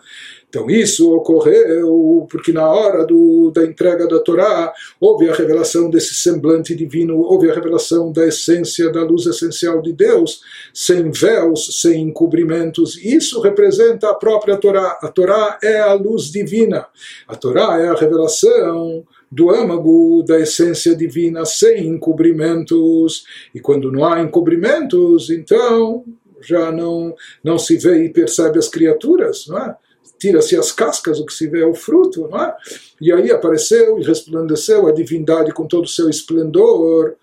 Então 0.49 0.69
isso 0.69 1.13
ocorreu 1.13 2.25
porque 2.29 2.53
na 2.53 2.69
hora 2.69 3.05
do, 3.05 3.51
da 3.51 3.65
entrega 3.65 4.07
da 4.07 4.19
Torá 4.19 4.73
houve 4.99 5.29
a 5.29 5.33
revelação 5.33 5.89
desse 5.89 6.13
semblante 6.15 6.73
divino, 6.73 7.19
houve 7.19 7.51
a 7.51 7.53
revelação 7.53 8.13
da 8.13 8.25
essência, 8.25 8.89
da 8.89 9.03
luz 9.03 9.25
essencial 9.25 9.81
de 9.81 9.91
Deus, 9.91 10.41
sem 10.73 11.11
véus, 11.11 11.81
sem 11.81 12.01
encobrimentos. 12.01 12.97
Isso 12.97 13.41
representa 13.41 14.09
a 14.09 14.15
própria 14.15 14.55
Torá. 14.55 14.97
A 15.01 15.09
Torá 15.09 15.59
é 15.61 15.79
a 15.79 15.93
luz 15.93 16.31
divina. 16.31 16.87
A 17.27 17.35
Torá 17.35 17.79
é 17.81 17.89
a 17.89 17.95
revelação 17.95 19.05
do 19.29 19.49
âmago 19.49 20.23
da 20.23 20.39
essência 20.39 20.95
divina 20.95 21.45
sem 21.45 21.87
encobrimentos. 21.87 23.25
E 23.53 23.59
quando 23.59 23.91
não 23.91 24.05
há 24.05 24.21
encobrimentos, 24.21 25.29
então 25.29 26.05
já 26.39 26.71
não, 26.71 27.13
não 27.43 27.57
se 27.57 27.75
vê 27.77 28.05
e 28.05 28.09
percebe 28.09 28.57
as 28.57 28.69
criaturas, 28.69 29.45
não 29.47 29.57
é? 29.57 29.75
Tira-se 30.19 30.55
as 30.57 30.71
cascas, 30.71 31.19
o 31.19 31.25
que 31.25 31.33
se 31.33 31.47
vê 31.47 31.61
é 31.61 31.65
o 31.65 31.75
fruto, 31.75 32.27
não 32.27 32.41
é? 32.41 32.55
E 32.99 33.11
aí 33.11 33.31
apareceu 33.31 33.99
e 33.99 34.03
resplandeceu 34.03 34.87
a 34.87 34.91
divindade 34.91 35.53
com 35.53 35.67
todo 35.67 35.85
o 35.85 35.89
seu 35.89 36.09
esplendor, 36.09 37.15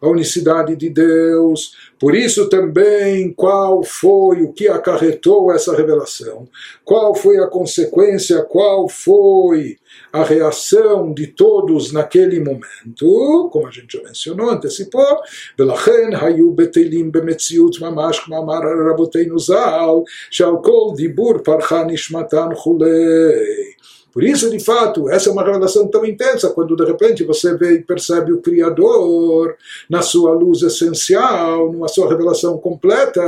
a 0.00 0.08
unicidade 0.08 0.74
de 0.74 0.90
Deus. 0.90 1.72
Por 1.98 2.14
isso 2.14 2.48
também, 2.48 3.32
qual 3.32 3.84
foi 3.84 4.42
o 4.42 4.52
que 4.52 4.66
acarretou 4.66 5.52
essa 5.52 5.76
revelação? 5.76 6.48
Qual 6.84 7.14
foi 7.14 7.38
a 7.38 7.46
consequência? 7.46 8.42
Qual 8.42 8.88
foi 8.88 9.78
a 10.11 10.23
reação 10.23 11.13
de 11.13 11.27
todos 11.27 11.91
naquele 11.91 12.39
momento? 12.39 13.49
Como 13.51 13.67
a 13.67 13.71
gente 13.71 13.97
já 13.97 14.03
mencionou, 14.03 14.49
antecipou. 14.49 15.17
ולכן 15.59 16.09
היו 16.21 16.51
בטלים 16.51 17.11
במציאות 17.11 17.81
ממש 17.81 18.19
כמו 18.19 18.37
אמר 18.43 18.59
רבותינו 18.91 19.39
ז"ל, 19.39 20.03
שעל 20.31 20.53
כל 20.63 20.95
דיבור 20.95 21.37
פרחה 21.43 21.83
נשמתם 21.83 22.47
כולי. 22.63 22.87
Por 24.17 24.23
isso, 24.23 24.49
de 24.49 24.59
fato, 24.59 25.07
essa 25.11 25.29
é 25.29 25.31
uma 25.31 25.45
revelação 25.45 25.87
tão 25.87 26.03
intensa, 26.03 26.49
quando 26.49 26.75
de 26.75 26.83
repente 26.83 27.23
você 27.23 27.55
vê 27.55 27.73
e 27.73 27.83
percebe 27.83 28.33
o 28.33 28.41
Criador 28.41 29.55
na 29.87 30.01
sua 30.01 30.31
luz 30.31 30.63
essencial, 30.63 31.71
numa 31.71 31.87
sua 31.87 32.09
revelação 32.09 32.57
completa, 32.57 33.21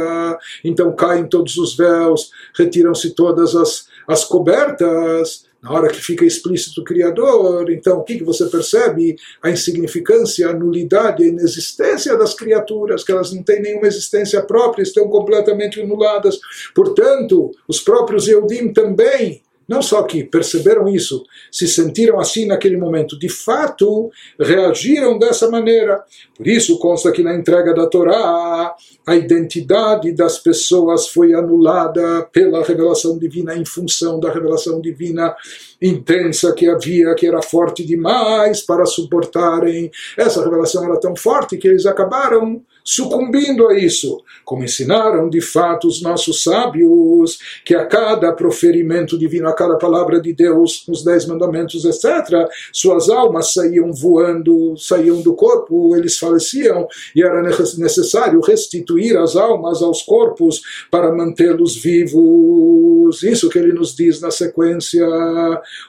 então 0.65 0.95
caem 0.95 1.27
todos 1.27 1.57
os 1.57 1.77
véus, 1.77 2.31
retiram-se 2.57 3.11
todas 3.11 3.55
as, 3.55 3.87
as 4.07 4.23
cobertas, 4.23 5.45
na 5.64 5.72
hora 5.72 5.88
que 5.88 5.98
fica 5.98 6.26
explícito 6.26 6.82
o 6.82 6.84
Criador, 6.84 7.70
então 7.70 7.98
o 7.98 8.04
que, 8.04 8.18
que 8.18 8.24
você 8.24 8.44
percebe? 8.50 9.16
A 9.42 9.50
insignificância, 9.50 10.46
a 10.46 10.52
nulidade, 10.52 11.24
a 11.24 11.26
inexistência 11.26 12.14
das 12.18 12.34
criaturas, 12.34 13.02
que 13.02 13.10
elas 13.10 13.32
não 13.32 13.42
têm 13.42 13.62
nenhuma 13.62 13.86
existência 13.86 14.42
própria, 14.42 14.82
estão 14.82 15.08
completamente 15.08 15.80
anuladas. 15.80 16.38
Portanto, 16.74 17.50
os 17.66 17.80
próprios 17.80 18.28
Eudim 18.28 18.74
também 18.74 19.40
não 19.68 19.80
só 19.80 20.02
que 20.02 20.24
perceberam 20.24 20.88
isso, 20.88 21.24
se 21.50 21.66
sentiram 21.66 22.20
assim 22.20 22.46
naquele 22.46 22.76
momento, 22.76 23.18
de 23.18 23.28
fato 23.28 24.10
reagiram 24.38 25.18
dessa 25.18 25.50
maneira. 25.50 26.02
Por 26.36 26.46
isso 26.46 26.78
consta 26.78 27.10
que 27.12 27.22
na 27.22 27.34
entrega 27.34 27.74
da 27.74 27.86
Torá 27.86 28.74
a 29.06 29.16
identidade 29.16 30.12
das 30.12 30.38
pessoas 30.38 31.08
foi 31.08 31.34
anulada 31.34 32.22
pela 32.32 32.62
revelação 32.62 33.18
divina 33.18 33.56
em 33.56 33.64
função 33.64 34.20
da 34.20 34.30
revelação 34.30 34.80
divina 34.80 35.34
intensa 35.80 36.52
que 36.52 36.68
havia, 36.68 37.14
que 37.14 37.26
era 37.26 37.42
forte 37.42 37.84
demais 37.84 38.62
para 38.62 38.86
suportarem. 38.86 39.90
Essa 40.16 40.42
revelação 40.42 40.84
era 40.84 40.98
tão 40.98 41.14
forte 41.16 41.56
que 41.56 41.68
eles 41.68 41.86
acabaram 41.86 42.62
sucumbindo 42.84 43.66
a 43.66 43.78
isso, 43.78 44.22
como 44.44 44.62
ensinaram 44.62 45.30
de 45.30 45.40
fato 45.40 45.88
os 45.88 46.02
nossos 46.02 46.42
sábios, 46.42 47.38
que 47.64 47.74
a 47.74 47.86
cada 47.86 48.30
proferimento 48.32 49.18
divino, 49.18 49.48
a 49.48 49.54
cada 49.54 49.76
palavra 49.76 50.20
de 50.20 50.34
Deus, 50.34 50.84
nos 50.86 51.02
Dez 51.02 51.24
Mandamentos, 51.24 51.86
etc., 51.86 52.46
suas 52.70 53.08
almas 53.08 53.54
saíam 53.54 53.90
voando, 53.90 54.76
saíam 54.76 55.22
do 55.22 55.34
corpo, 55.34 55.96
eles 55.96 56.18
faleciam, 56.18 56.86
e 57.16 57.22
era 57.22 57.42
necessário 57.42 58.40
restituir 58.40 59.16
as 59.16 59.34
almas 59.34 59.80
aos 59.80 60.02
corpos 60.02 60.60
para 60.90 61.10
mantê-los 61.10 61.76
vivos. 61.76 63.22
Isso 63.22 63.48
que 63.48 63.58
ele 63.58 63.72
nos 63.72 63.96
diz 63.96 64.20
na 64.20 64.30
sequência. 64.30 65.06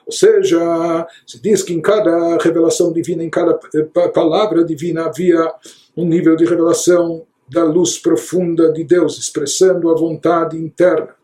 Ou 0.06 0.12
seja, 0.12 1.06
se 1.28 1.42
diz 1.42 1.62
que 1.62 1.74
em 1.74 1.82
cada 1.82 2.38
revelação 2.38 2.94
divina, 2.94 3.24
em 3.24 3.30
cada 3.30 3.60
eh, 3.74 4.08
palavra 4.10 4.64
divina 4.64 5.06
havia 5.06 5.52
um 5.96 6.06
nível 6.06 6.36
de 6.36 6.46
revelação 6.46 7.26
da 7.50 7.64
luz 7.64 7.98
profunda 7.98 8.72
de 8.72 8.84
Deus, 8.84 9.18
expressando 9.18 9.90
a 9.90 9.96
vontade 9.96 10.58
interna 10.58 11.16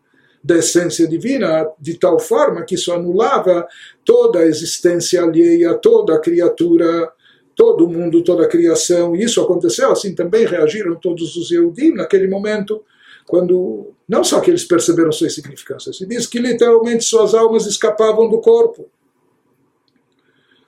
da 0.43 0.57
essência 0.57 1.07
divina, 1.07 1.67
de 1.79 1.95
tal 1.97 2.19
forma 2.19 2.63
que 2.63 2.75
isso 2.75 2.91
anulava 2.91 3.67
toda 4.03 4.39
a 4.39 4.45
existência 4.45 5.21
alheia, 5.21 5.75
toda 5.75 6.15
a 6.15 6.19
criatura, 6.19 7.11
todo 7.55 7.85
o 7.85 7.89
mundo, 7.89 8.23
toda 8.23 8.43
a 8.43 8.47
criação. 8.47 9.15
E 9.15 9.23
isso 9.23 9.39
aconteceu, 9.39 9.91
assim 9.91 10.15
também 10.15 10.45
reagiram 10.45 10.95
todos 10.95 11.35
os 11.35 11.51
Eudim 11.51 11.93
naquele 11.93 12.27
momento, 12.27 12.83
quando 13.27 13.93
não 14.07 14.23
só 14.23 14.39
que 14.39 14.49
eles 14.49 14.63
perceberam 14.63 15.11
sua 15.11 15.27
insignificância, 15.27 15.93
se 15.93 16.05
diz 16.07 16.25
que 16.25 16.39
literalmente 16.39 17.03
suas 17.03 17.33
almas 17.33 17.67
escapavam 17.67 18.27
do 18.27 18.41
corpo, 18.41 18.89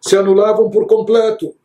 se 0.02 0.16
anulavam 0.16 0.70
por 0.70 0.86
completo. 0.86 1.56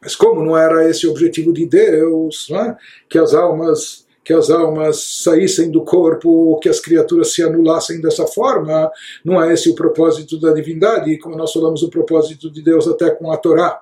Mas 0.00 0.14
como 0.14 0.44
não 0.44 0.56
era 0.56 0.88
esse 0.88 1.06
o 1.06 1.10
objetivo 1.10 1.52
de 1.52 1.66
Deus, 1.66 2.48
é? 2.50 2.76
que 3.08 3.18
as 3.18 3.34
almas 3.34 4.06
que 4.28 4.34
as 4.34 4.50
almas 4.50 5.22
saíssem 5.22 5.70
do 5.70 5.82
corpo, 5.82 6.60
que 6.60 6.68
as 6.68 6.78
criaturas 6.78 7.32
se 7.32 7.42
anulassem 7.42 7.98
dessa 7.98 8.26
forma, 8.26 8.92
não 9.24 9.42
é 9.42 9.54
esse 9.54 9.70
o 9.70 9.74
propósito 9.74 10.38
da 10.38 10.52
divindade, 10.52 11.16
como 11.16 11.34
nós 11.34 11.50
falamos 11.50 11.82
o 11.82 11.88
propósito 11.88 12.50
de 12.50 12.60
Deus 12.60 12.86
até 12.86 13.08
com 13.10 13.32
a 13.32 13.38
Torá, 13.38 13.80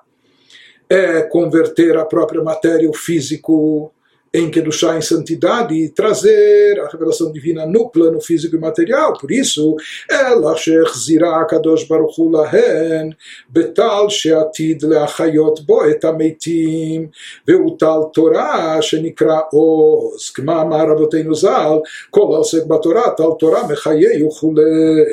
é 0.89 1.21
converter 1.23 1.97
a 1.97 2.05
própria 2.05 2.41
matéria, 2.41 2.89
o 2.89 2.93
físico, 2.93 3.91
em 4.37 4.51
Kedushá, 4.51 4.97
em 4.97 5.01
santidade, 5.01 5.73
e 5.73 5.89
trazer 5.89 6.79
a 6.79 6.87
revelação 6.87 7.31
divina 7.31 7.65
no 7.65 7.89
plano 7.89 8.21
físico 8.21 8.55
e 8.55 8.59
material. 8.59 9.17
Por 9.17 9.31
isso, 9.31 9.75
ela 10.09 10.55
shechzirá 10.55 11.45
kadosh 11.45 11.87
baruch 11.87 12.17
lahen 12.19 13.15
betal 13.49 14.09
sheatid 14.09 14.83
leachayot 14.83 15.65
bo 15.65 15.85
et 15.85 16.03
ameitim 16.05 17.09
veutal 17.45 18.11
torah 18.11 18.81
shenikra 18.81 19.47
oz 19.51 20.29
kma 20.29 20.61
amar 20.61 20.91
aboteinu 20.91 21.33
zal 21.33 21.81
kol 22.11 22.33
haosek 22.35 22.67
batorah 22.67 23.15
tal 23.15 23.35
torah 23.35 23.67
mechayei 23.67 24.23
uchulei 24.23 25.05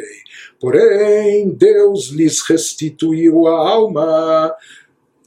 Porém, 0.61 1.51
Deus 1.51 2.11
lhes 2.11 2.41
restituiu 2.49 3.47
a 3.47 3.69
alma 3.69 4.55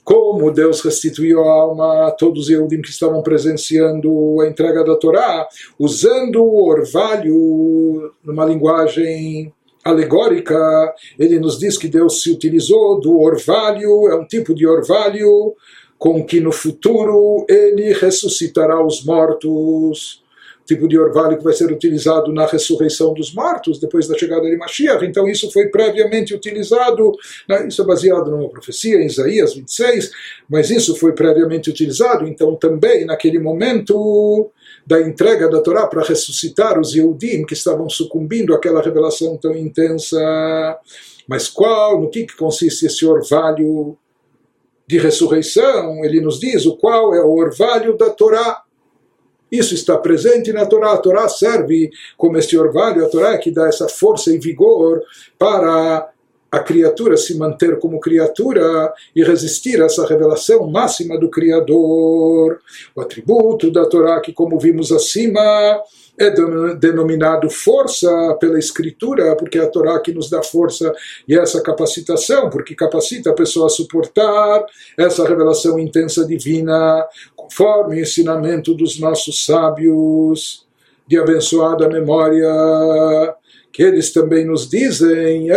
como 0.08 0.50
Deus 0.54 0.80
restituiu 0.80 1.44
a 1.44 1.52
alma 1.52 2.08
a 2.08 2.12
todos 2.12 2.44
os 2.44 2.50
Yehudim 2.50 2.82
que 2.82 2.90
estavam 2.90 3.22
presenciando 3.22 4.40
a 4.40 4.48
entrega 4.48 4.82
da 4.82 4.96
Torá, 4.96 5.46
usando 5.78 6.42
o 6.42 6.66
orvalho 6.66 8.14
numa 8.24 8.46
linguagem 8.46 9.54
alegórica, 9.84 10.56
ele 11.20 11.42
nos 11.42 11.60
diz 11.60 11.78
que 11.78 11.90
Deus 11.90 12.22
se 12.24 12.32
utilizou 12.32 13.02
do 13.02 13.20
orvalho, 13.20 14.08
é 14.08 14.16
um 14.16 14.26
tipo 14.26 14.56
de 14.56 14.66
orvalho 14.66 15.54
com 16.00 16.24
que 16.24 16.40
no 16.40 16.54
futuro 16.54 17.46
ele 17.50 17.92
ressuscitará 17.92 18.82
os 18.82 19.04
mortos 19.04 20.24
tipo 20.68 20.88
de 20.88 21.00
orvalho 21.00 21.38
que 21.38 21.44
vai 21.44 21.54
ser 21.54 21.72
utilizado 21.72 22.32
na 22.34 22.46
ressurreição 22.46 23.14
dos 23.14 23.34
mortos, 23.34 23.80
depois 23.80 24.08
da 24.08 24.18
chegada 24.18 24.48
de 24.50 24.58
Mashiach. 24.58 25.04
Então 25.06 25.28
isso 25.28 25.50
foi 25.52 25.70
previamente 25.70 26.36
utilizado, 26.36 27.14
né? 27.48 27.68
isso 27.68 27.82
é 27.82 27.86
baseado 27.86 28.30
numa 28.30 28.50
profecia, 28.50 29.02
em 29.02 29.06
Isaías 29.06 29.56
26, 29.56 30.12
mas 30.50 30.70
isso 30.70 30.96
foi 30.98 31.14
previamente 31.14 31.70
utilizado, 31.70 32.28
então 32.28 32.56
também 32.56 33.06
naquele 33.06 33.40
momento 33.40 34.52
da 34.86 35.02
entrega 35.02 35.50
da 35.50 35.62
Torá 35.62 35.88
para 35.88 36.04
ressuscitar 36.04 36.80
os 36.80 36.94
Yehudim 36.94 37.46
que 37.46 37.54
estavam 37.54 37.90
sucumbindo 37.90 38.54
àquela 38.54 38.82
revelação 38.82 39.38
tão 39.38 39.56
intensa. 39.56 40.18
Mas 41.28 41.50
qual, 41.50 42.02
no 42.02 42.10
que, 42.10 42.26
que 42.26 42.36
consiste 42.38 42.86
esse 42.86 43.06
orvalho 43.06 43.98
de 44.88 44.98
ressurreição? 44.98 46.04
Ele 46.06 46.22
nos 46.22 46.40
diz 46.40 46.66
o 46.66 46.78
qual 46.78 47.14
é 47.14 47.22
o 47.22 47.36
orvalho 47.36 47.98
da 47.98 48.10
Torá. 48.10 48.64
Isso 49.52 49.74
está 49.74 49.98
presente 49.98 50.52
na 50.52 50.66
Torá. 50.66 50.94
A 50.94 50.98
Torá 50.98 51.30
serve 51.30 51.90
como 52.18 52.38
este 52.38 52.58
orvalho, 52.58 53.06
a 53.06 53.10
Torá 53.10 53.34
é 53.34 53.38
que 53.38 53.52
dá 53.52 53.68
essa 53.68 53.88
força 53.88 54.34
e 54.34 54.38
vigor 54.38 55.02
para 55.38 56.10
a 56.52 56.60
criatura 56.60 57.18
se 57.18 57.38
manter 57.38 57.78
como 57.78 58.00
criatura 58.00 58.94
e 59.16 59.24
resistir 59.24 59.82
a 59.82 59.86
essa 59.86 60.06
revelação 60.08 60.70
máxima 60.70 61.20
do 61.20 61.30
Criador. 61.30 62.60
O 62.96 63.02
atributo 63.02 63.72
da 63.72 63.86
Torá, 63.86 64.20
que 64.22 64.34
como 64.34 64.60
vimos 64.60 64.92
acima, 64.92 65.42
é 66.20 66.32
denominado 66.76 67.50
força 67.50 68.10
pela 68.40 68.58
Escritura, 68.58 69.36
porque 69.36 69.60
é 69.60 69.62
a 69.62 69.68
Torá 69.68 70.00
que 70.00 70.12
nos 70.12 70.30
dá 70.30 70.42
força 70.42 70.92
e 71.28 71.38
essa 71.38 71.62
capacitação, 71.62 72.50
porque 72.50 72.74
capacita 72.74 73.30
a 73.30 73.36
pessoa 73.36 73.68
a 73.68 73.70
suportar 73.70 74.66
essa 74.98 75.28
revelação 75.28 75.78
intensa 75.78 76.26
divina, 76.26 77.06
conforme 77.36 77.98
o 77.98 78.00
ensinamento 78.02 78.74
dos 78.74 79.00
nossos 79.00 79.46
sábios 79.46 80.66
de 81.08 81.18
abençoada 81.18 81.88
memória 81.88 82.50
que 83.72 83.84
eles 83.84 84.12
também 84.12 84.44
nos 84.44 84.68
dizem, 84.68 85.52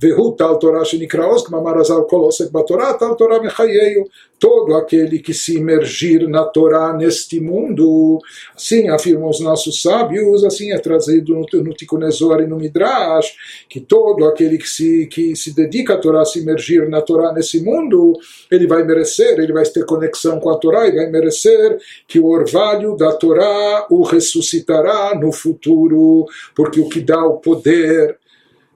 Vehu 0.00 0.32
tal 0.32 0.58
Torah 0.58 0.82
shenikraos, 0.82 1.42
kmamarazal 1.42 2.06
kolosek 2.06 2.50
batorá, 2.50 2.94
tal 2.94 3.14
Torah 3.16 3.38
mechayeio. 3.38 4.08
Todo 4.38 4.74
aquele 4.74 5.18
que 5.18 5.34
se 5.34 5.58
imergir 5.58 6.26
na 6.26 6.44
Torá 6.44 6.94
neste 6.94 7.38
mundo, 7.38 8.18
assim 8.56 8.88
afirmam 8.88 9.28
os 9.28 9.38
nossos 9.40 9.82
sábios, 9.82 10.42
assim 10.42 10.72
é 10.72 10.78
trazido 10.78 11.34
no, 11.34 11.46
no 11.62 12.40
e 12.40 12.46
no 12.46 12.56
Midrash, 12.56 13.34
que 13.68 13.80
todo 13.80 14.24
aquele 14.24 14.56
que 14.56 14.66
se, 14.66 15.06
que 15.08 15.36
se 15.36 15.54
dedica 15.54 15.92
à 15.92 15.98
Torá, 15.98 16.24
se 16.24 16.40
imergir 16.40 16.88
na 16.88 17.02
Torá 17.02 17.34
nesse 17.34 17.62
mundo, 17.62 18.14
ele 18.50 18.66
vai 18.66 18.82
merecer, 18.82 19.38
ele 19.38 19.52
vai 19.52 19.64
ter 19.64 19.84
conexão 19.84 20.40
com 20.40 20.48
a 20.48 20.56
Torá 20.56 20.88
e 20.88 20.96
vai 20.96 21.10
merecer 21.10 21.76
que 22.08 22.18
o 22.18 22.24
orvalho 22.24 22.96
da 22.96 23.12
Torá 23.12 23.86
o 23.90 24.02
ressuscitará 24.04 25.14
no 25.14 25.30
futuro, 25.32 26.24
porque 26.56 26.80
o 26.80 26.88
que 26.88 27.02
dá 27.02 27.22
o 27.26 27.36
poder 27.36 28.16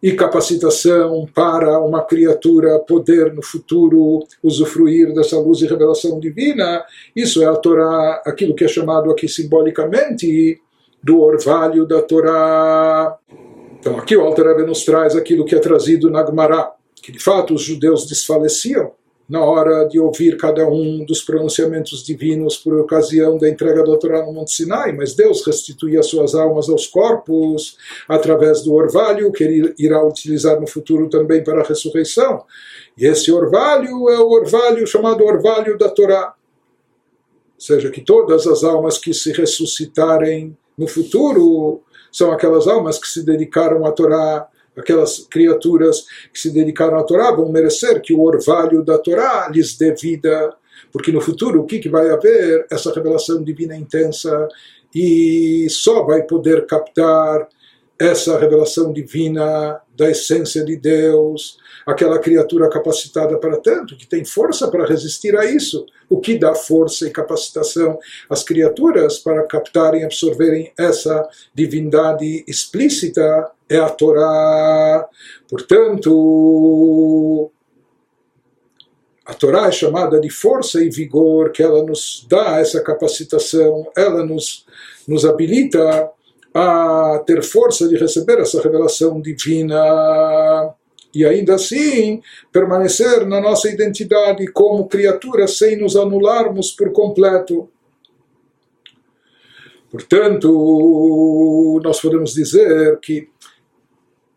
e 0.04 0.12
capacitação 0.12 1.26
para 1.34 1.80
uma 1.80 2.04
criatura 2.04 2.78
poder 2.78 3.32
no 3.32 3.42
futuro 3.42 4.22
usufruir 4.42 5.14
dessa 5.14 5.38
luz 5.38 5.62
e 5.62 5.66
revelação 5.66 6.20
divina, 6.20 6.84
isso 7.16 7.42
é 7.42 7.46
a 7.46 7.56
Torá, 7.56 8.20
aquilo 8.26 8.54
que 8.54 8.66
é 8.66 8.68
chamado 8.68 9.10
aqui 9.10 9.26
simbolicamente 9.26 10.60
do 11.02 11.22
orvalho 11.22 11.86
da 11.86 12.02
Torá. 12.02 13.16
Então 13.80 13.96
aqui 13.98 14.14
o 14.14 14.20
Alter 14.20 14.48
Rebbe 14.48 14.66
nos 14.66 14.84
traz 14.84 15.16
aquilo 15.16 15.46
que 15.46 15.54
é 15.54 15.58
trazido 15.58 16.10
na 16.10 16.22
Gemara, 16.22 16.72
que 16.96 17.10
de 17.10 17.18
fato 17.18 17.54
os 17.54 17.62
judeus 17.62 18.06
desfaleciam 18.06 18.92
na 19.28 19.42
hora 19.42 19.88
de 19.88 19.98
ouvir 19.98 20.37
cada 20.37 20.66
um 20.68 21.04
dos 21.04 21.22
pronunciamentos 21.22 22.04
divinos 22.04 22.58
por 22.58 22.78
ocasião 22.78 23.38
da 23.38 23.48
entrega 23.48 23.82
da 23.82 23.96
Torá 23.96 24.24
no 24.24 24.32
Monte 24.32 24.52
Sinai, 24.52 24.92
mas 24.92 25.14
Deus 25.14 25.44
restituía 25.46 26.02
suas 26.02 26.34
almas 26.34 26.68
aos 26.68 26.87
corpos 26.87 27.78
através 28.06 28.62
do 28.62 28.74
orvalho 28.74 29.32
que 29.32 29.44
ele 29.44 29.74
irá 29.78 30.04
utilizar 30.06 30.60
no 30.60 30.66
futuro 30.66 31.08
também 31.08 31.42
para 31.42 31.62
a 31.62 31.66
ressurreição. 31.66 32.44
E 32.98 33.06
esse 33.06 33.32
orvalho 33.32 34.10
é 34.10 34.18
o 34.18 34.28
orvalho 34.28 34.87
chamado 34.87 35.24
orvalho 35.24 35.78
da 35.78 35.88
Torá. 35.88 36.34
Ou 37.54 37.60
seja, 37.60 37.90
que 37.90 38.02
todas 38.02 38.46
as 38.46 38.62
almas 38.62 38.98
que 38.98 39.14
se 39.14 39.32
ressuscitarem 39.32 40.56
no 40.76 40.87
futuro 40.87 41.82
são 42.12 42.30
aquelas 42.30 42.68
almas 42.68 42.98
que 42.98 43.08
se 43.08 43.24
dedicaram 43.24 43.87
à 43.87 43.92
Torá 43.92 44.46
aquelas 44.76 45.26
criaturas 45.30 46.04
que 46.32 46.40
se 46.40 46.50
dedicaram 46.50 46.98
à 46.98 47.02
Torá 47.02 47.32
vão 47.32 47.50
merecer 47.50 48.00
que 48.00 48.12
o 48.12 48.22
orvalho 48.22 48.84
da 48.84 48.98
Torá 48.98 49.48
lhes 49.48 49.76
dê 49.76 49.94
vida, 49.94 50.54
porque 50.92 51.12
no 51.12 51.20
futuro 51.20 51.60
o 51.60 51.66
que, 51.66 51.78
que 51.78 51.88
vai 51.88 52.10
haver? 52.10 52.66
Essa 52.70 52.92
revelação 52.92 53.42
divina 53.42 53.76
intensa 53.76 54.48
e 54.94 55.66
só 55.70 56.04
vai 56.04 56.22
poder 56.22 56.66
captar 56.66 57.48
essa 57.98 58.38
revelação 58.38 58.92
divina 58.92 59.80
da 59.96 60.11
essência 60.11 60.64
de 60.64 60.76
Deus, 60.76 61.59
aquela 61.87 62.18
criatura 62.18 62.68
capacitada 62.68 63.38
para 63.38 63.57
tanto, 63.59 63.96
que 63.96 64.07
tem 64.07 64.24
força 64.24 64.68
para 64.68 64.87
resistir 64.87 65.37
a 65.37 65.44
isso. 65.44 65.87
O 66.09 66.20
que 66.20 66.37
dá 66.37 66.54
força 66.54 67.07
e 67.07 67.11
capacitação 67.11 67.98
às 68.28 68.42
criaturas 68.42 69.18
para 69.18 69.44
captarem 69.44 70.00
e 70.00 70.04
absorverem 70.04 70.72
essa 70.78 71.28
divindade 71.54 72.44
explícita 72.48 73.50
é 73.68 73.78
a 73.78 73.88
Torá. 73.88 75.09
Portanto, 75.48 77.50
a 79.24 79.35
Torá 79.35 79.68
é 79.68 79.72
chamada 79.72 80.20
de 80.20 80.30
força 80.30 80.83
e 80.83 80.90
vigor, 80.90 81.52
que 81.52 81.62
ela 81.62 81.85
nos 81.85 82.26
dá 82.28 82.59
essa 82.59 82.83
capacitação, 82.83 83.87
ela 83.96 84.24
nos, 84.24 84.66
nos 85.07 85.24
habilita 85.24 86.11
a 86.54 87.20
ter 87.26 87.42
força 87.42 87.88
de 87.88 87.96
receber 87.96 88.38
essa 88.38 88.62
revelação 88.62 89.20
divina 89.20 90.72
e 91.12 91.24
ainda 91.24 91.56
assim 91.56 92.22
permanecer 92.52 93.26
na 93.26 93.40
nossa 93.40 93.68
identidade 93.68 94.46
como 94.48 94.88
criatura 94.88 95.48
sem 95.48 95.76
nos 95.76 95.96
anularmos 95.96 96.70
por 96.70 96.92
completo. 96.92 97.68
Portanto, 99.90 101.80
nós 101.82 102.00
podemos 102.00 102.34
dizer 102.34 102.98
que 103.00 103.28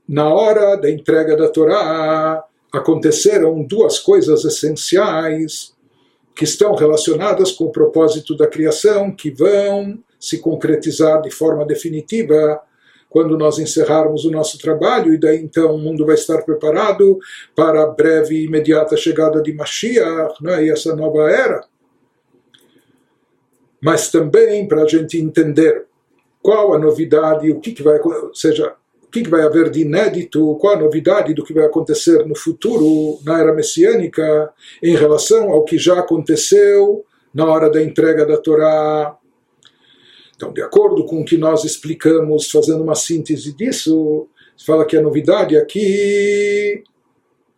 na 0.08 0.34
hora 0.34 0.76
da 0.76 0.90
entrega 0.90 1.36
da 1.36 1.50
Torá 1.50 2.44
aconteceram 2.72 3.64
duas 3.64 4.00
coisas 4.00 4.46
essenciais 4.46 5.76
que 6.36 6.44
estão 6.44 6.76
relacionadas 6.76 7.52
com 7.52 7.66
o 7.66 7.72
propósito 7.72 8.38
da 8.38 8.46
criação, 8.46 9.12
que 9.12 9.32
vão 9.32 9.98
se 10.20 10.40
concretizar 10.40 11.22
de 11.22 11.32
forma 11.32 11.66
definitiva 11.66 12.62
quando 13.10 13.38
nós 13.38 13.58
encerrarmos 13.58 14.26
o 14.26 14.32
nosso 14.32 14.58
trabalho, 14.58 15.14
e 15.14 15.18
daí 15.18 15.38
então 15.38 15.76
o 15.76 15.78
mundo 15.78 16.06
vai 16.06 16.16
estar 16.16 16.42
preparado 16.44 17.18
para 17.56 17.84
a 17.84 17.88
breve 17.88 18.36
e 18.36 18.46
imediata 18.46 18.98
chegada 18.98 19.42
de 19.42 19.54
Mashiach 19.54 20.44
né, 20.44 20.66
e 20.66 20.70
essa 20.70 20.96
nova 20.96 21.30
era. 21.32 21.62
Mas 23.82 24.10
também 24.12 24.68
para 24.68 24.84
a 24.84 24.88
gente 24.88 25.18
entender 25.18 25.86
qual 26.42 26.74
a 26.74 26.80
novidade, 26.80 27.50
o 27.52 27.60
que, 27.60 27.72
que 27.72 27.84
vai, 27.84 28.00
seja, 28.34 28.76
o 29.04 29.08
que, 29.10 29.22
que 29.22 29.30
vai 29.30 29.42
haver 29.42 29.70
de 29.70 29.82
inédito, 29.82 30.56
qual 30.60 30.76
a 30.76 30.80
novidade 30.80 31.34
do 31.34 31.44
que 31.44 31.54
vai 31.54 31.66
acontecer 31.66 32.26
no 32.26 32.36
futuro, 32.36 33.20
na 33.24 33.40
era 33.40 33.54
messiânica, 33.54 34.52
em 34.84 34.96
relação 34.96 35.50
ao 35.52 35.64
que 35.64 35.78
já 35.78 36.00
aconteceu 36.00 37.06
na 37.34 37.46
hora 37.46 37.70
da 37.70 37.82
entrega 37.82 38.26
da 38.26 38.38
Torá 38.38 39.18
então, 40.38 40.54
de 40.54 40.62
acordo 40.62 41.04
com 41.04 41.22
o 41.22 41.26
que 41.26 41.36
nós 41.36 41.64
explicamos, 41.66 42.50
fazendo 42.52 42.84
uma 42.84 42.94
síntese 42.94 43.58
disso, 43.58 44.28
se 44.56 44.64
fala 44.64 44.86
que 44.86 44.96
a 44.96 45.02
novidade 45.02 45.58
aqui 45.58 46.84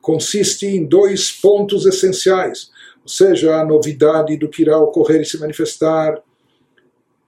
consiste 0.02 0.66
em 0.66 0.86
dois 0.86 1.30
pontos 1.30 1.86
essenciais, 1.86 2.72
ou 3.04 3.10
seja, 3.10 3.58
a 3.58 3.66
novidade 3.66 4.38
do 4.38 4.48
que 4.48 4.62
irá 4.62 4.80
ocorrer 4.80 5.22
e 5.22 5.26
se 5.26 5.38
manifestar 5.38 6.24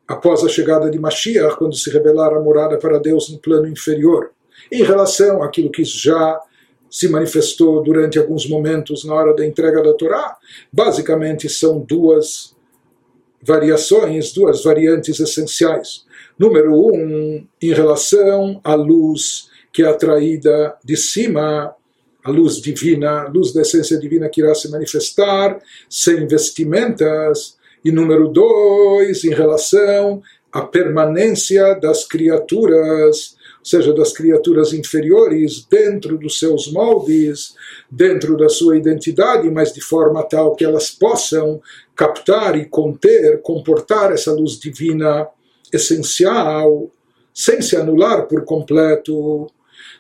após 0.08 0.42
a 0.42 0.48
chegada 0.48 0.90
de 0.90 0.98
Mashiach, 0.98 1.58
quando 1.58 1.76
se 1.76 1.90
revelar 1.90 2.34
a 2.34 2.40
morada 2.40 2.78
para 2.78 2.98
Deus 2.98 3.30
no 3.30 3.38
plano 3.38 3.68
inferior, 3.68 4.32
em 4.72 4.84
relação 4.84 5.44
àquilo 5.44 5.70
que 5.70 5.84
já 5.84 6.40
se 6.90 7.10
manifestou 7.10 7.84
durante 7.84 8.18
alguns 8.18 8.48
momentos 8.48 9.04
na 9.04 9.14
hora 9.14 9.34
da 9.34 9.46
entrega 9.46 9.84
da 9.84 9.94
Torá, 9.94 10.38
basicamente 10.72 11.50
são 11.50 11.80
duas 11.80 12.56
variações, 13.42 14.32
duas 14.34 14.64
variantes 14.64 15.20
essenciais. 15.20 16.06
Número 16.38 16.74
um, 16.74 17.46
em 17.62 17.74
relação 17.74 18.60
à 18.64 18.74
luz 18.74 19.50
que 19.72 19.84
é 19.84 19.88
atraída 19.88 20.76
de 20.84 20.98
cima, 20.98 21.74
a 22.24 22.30
luz 22.30 22.62
divina, 22.62 23.22
a 23.22 23.30
luz 23.30 23.54
da 23.54 23.62
essência 23.62 23.98
divina 23.98 24.30
que 24.30 24.42
irá 24.42 24.54
se 24.54 24.70
manifestar 24.70 25.60
sem 25.90 26.28
vestimentas. 26.28 27.58
E 27.84 27.92
número 27.92 28.28
dois, 28.28 29.24
em 29.24 29.34
relação 29.34 30.22
à 30.52 30.62
permanência 30.62 31.74
das 31.76 32.06
criaturas 32.06 33.36
ou 33.62 33.66
seja, 33.66 33.94
das 33.94 34.12
criaturas 34.12 34.74
inferiores, 34.74 35.64
dentro 35.70 36.18
dos 36.18 36.40
seus 36.40 36.72
moldes, 36.72 37.54
dentro 37.90 38.36
da 38.36 38.50
sua 38.50 38.76
identidade, 38.76 39.50
mas 39.52 39.72
de 39.72 39.80
forma 39.80 40.24
tal 40.24 40.56
que 40.56 40.66
elas 40.66 40.90
possam 40.90 41.62
captar 41.96 42.58
e 42.58 42.66
conter, 42.66 43.40
comportar 43.44 44.12
essa 44.12 44.34
luz 44.34 44.60
divina 44.60 45.28
essencial, 45.72 46.90
sem 47.32 47.62
se 47.62 47.76
anular 47.76 48.28
por 48.28 48.44
completo. 48.46 49.48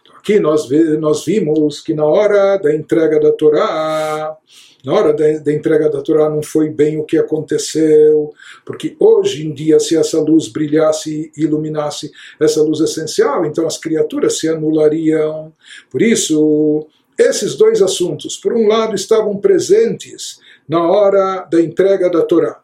Então, 0.02 0.15
aqui 0.17 0.39
nós, 0.39 0.67
nós 1.00 1.24
vimos 1.24 1.82
que 1.82 1.93
na 1.93 2.04
hora 2.04 2.58
da 2.58 2.76
entrega 2.76 3.19
da 3.19 3.32
Torá, 3.32 4.36
na 4.84 4.94
hora 4.94 5.13
da, 5.13 5.39
da, 5.39 5.54
entrega 5.54 5.89
da 5.89 6.02
Torá 6.02 6.30
não 6.30 6.41
foi 6.41 6.70
bem 6.70 6.98
o 6.98 7.04
que 7.04 7.17
aconteceu, 7.17 8.34
porque 8.65 8.96
hoje 9.00 9.46
em 9.46 9.54
dia, 9.54 9.80
se 9.80 9.96
essa 9.96 10.20
luz 10.20 10.48
brilhasse 10.48 11.32
e 11.36 11.44
iluminasse 11.44 12.12
essa 12.39 12.62
luz 12.62 12.80
essencial, 12.80 13.46
então 13.46 13.67
as 13.67 13.78
criaturas 13.78 14.39
se 14.39 14.48
anulariam. 14.48 15.54
Por 15.89 16.02
isso, 16.02 16.88
esses 17.17 17.56
dois 17.56 17.82
assuntos, 17.82 18.38
por 18.38 18.54
um 18.54 18.67
lado, 18.67 18.96
estavam 18.96 19.38
presentes 19.38 20.39
na 20.67 20.84
hora 20.89 21.48
da 21.52 21.62
entrega 21.62 22.10
da 22.10 22.22
Torá. 22.22 22.61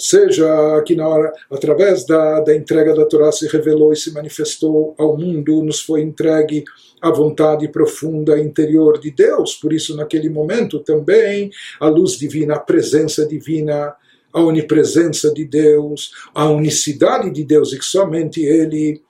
Ou 0.00 0.04
seja, 0.06 0.82
que 0.86 0.96
na 0.96 1.06
hora, 1.06 1.30
através 1.50 2.06
da, 2.06 2.40
da 2.40 2.56
entrega 2.56 2.94
da 2.94 3.04
Torá 3.04 3.30
se 3.30 3.46
revelou 3.46 3.92
e 3.92 3.96
se 3.96 4.10
manifestou 4.14 4.94
ao 4.96 5.14
mundo, 5.14 5.62
nos 5.62 5.82
foi 5.82 6.00
entregue 6.00 6.64
a 7.02 7.10
vontade 7.10 7.68
profunda 7.68 8.38
interior 8.38 8.98
de 8.98 9.10
Deus. 9.10 9.56
Por 9.56 9.74
isso, 9.74 9.94
naquele 9.94 10.30
momento 10.30 10.80
também, 10.80 11.50
a 11.78 11.86
luz 11.86 12.12
divina, 12.12 12.54
a 12.54 12.58
presença 12.58 13.26
divina, 13.26 13.94
a 14.32 14.40
onipresença 14.40 15.34
de 15.34 15.44
Deus, 15.44 16.12
a 16.34 16.48
unicidade 16.48 17.30
de 17.30 17.44
Deus, 17.44 17.74
e 17.74 17.78
que 17.78 17.84
somente 17.84 18.42
Ele 18.42 19.02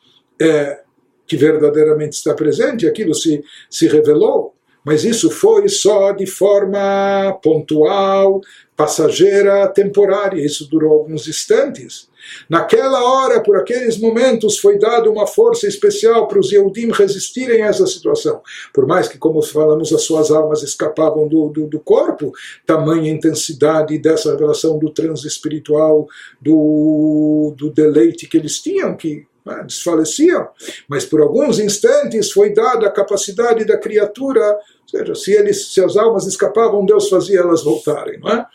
é 0.42 0.80
que 1.24 1.36
verdadeiramente 1.36 2.16
está 2.16 2.34
presente, 2.34 2.88
aquilo 2.88 3.14
se, 3.14 3.44
se 3.70 3.86
revelou. 3.86 4.56
Mas 4.84 5.04
isso 5.04 5.30
foi 5.30 5.68
só 5.68 6.12
de 6.12 6.26
forma 6.26 7.38
pontual, 7.42 8.40
passageira, 8.76 9.68
temporária. 9.68 10.42
Isso 10.44 10.68
durou 10.68 10.92
alguns 10.92 11.28
instantes. 11.28 12.08
Naquela 12.48 13.02
hora, 13.02 13.42
por 13.42 13.56
aqueles 13.56 13.98
momentos, 13.98 14.58
foi 14.58 14.78
dada 14.78 15.10
uma 15.10 15.26
força 15.26 15.66
especial 15.66 16.26
para 16.28 16.38
os 16.38 16.50
Yehudim 16.50 16.90
resistirem 16.90 17.62
a 17.62 17.66
essa 17.66 17.86
situação. 17.86 18.40
Por 18.72 18.86
mais 18.86 19.08
que, 19.08 19.18
como 19.18 19.42
falamos, 19.42 19.92
as 19.92 20.02
suas 20.02 20.30
almas 20.30 20.62
escapavam 20.62 21.28
do, 21.28 21.48
do, 21.48 21.66
do 21.66 21.80
corpo, 21.80 22.32
tamanha 22.66 23.10
intensidade 23.10 23.98
dessa 23.98 24.36
relação 24.36 24.78
do 24.78 24.90
transe 24.90 25.26
espiritual, 25.26 26.06
do, 26.40 27.54
do 27.56 27.70
deleite 27.70 28.28
que 28.28 28.36
eles 28.36 28.60
tinham, 28.60 28.96
que 28.96 29.26
né, 29.44 29.62
desfaleciam, 29.66 30.48
mas 30.88 31.04
por 31.04 31.20
alguns 31.20 31.58
instantes 31.58 32.32
foi 32.32 32.52
dada 32.52 32.86
a 32.86 32.92
capacidade 32.92 33.64
da 33.64 33.78
criatura, 33.78 34.54
ou 34.54 34.88
seja, 34.88 35.14
se, 35.14 35.32
eles, 35.32 35.72
se 35.72 35.82
as 35.82 35.96
almas 35.96 36.26
escapavam, 36.26 36.84
Deus 36.84 37.08
fazia 37.08 37.40
elas 37.40 37.62
voltarem, 37.62 38.18
não 38.20 38.30
é? 38.30 38.46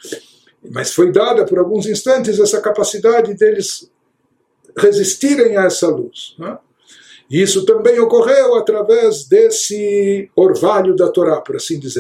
Mas 0.71 0.93
foi 0.93 1.11
dada 1.11 1.45
por 1.45 1.59
alguns 1.59 1.85
instantes 1.85 2.39
essa 2.39 2.59
capacidade 2.59 3.33
deles 3.33 3.89
resistirem 4.77 5.57
a 5.57 5.65
essa 5.65 5.87
luz. 5.87 6.35
Não 6.37 6.47
é? 6.47 6.59
Isso 7.29 7.65
também 7.65 7.99
ocorreu 7.99 8.55
através 8.55 9.25
desse 9.25 10.29
orvalho 10.35 10.95
da 10.95 11.09
Torá, 11.09 11.41
por 11.41 11.55
assim 11.55 11.79
dizer. 11.79 11.93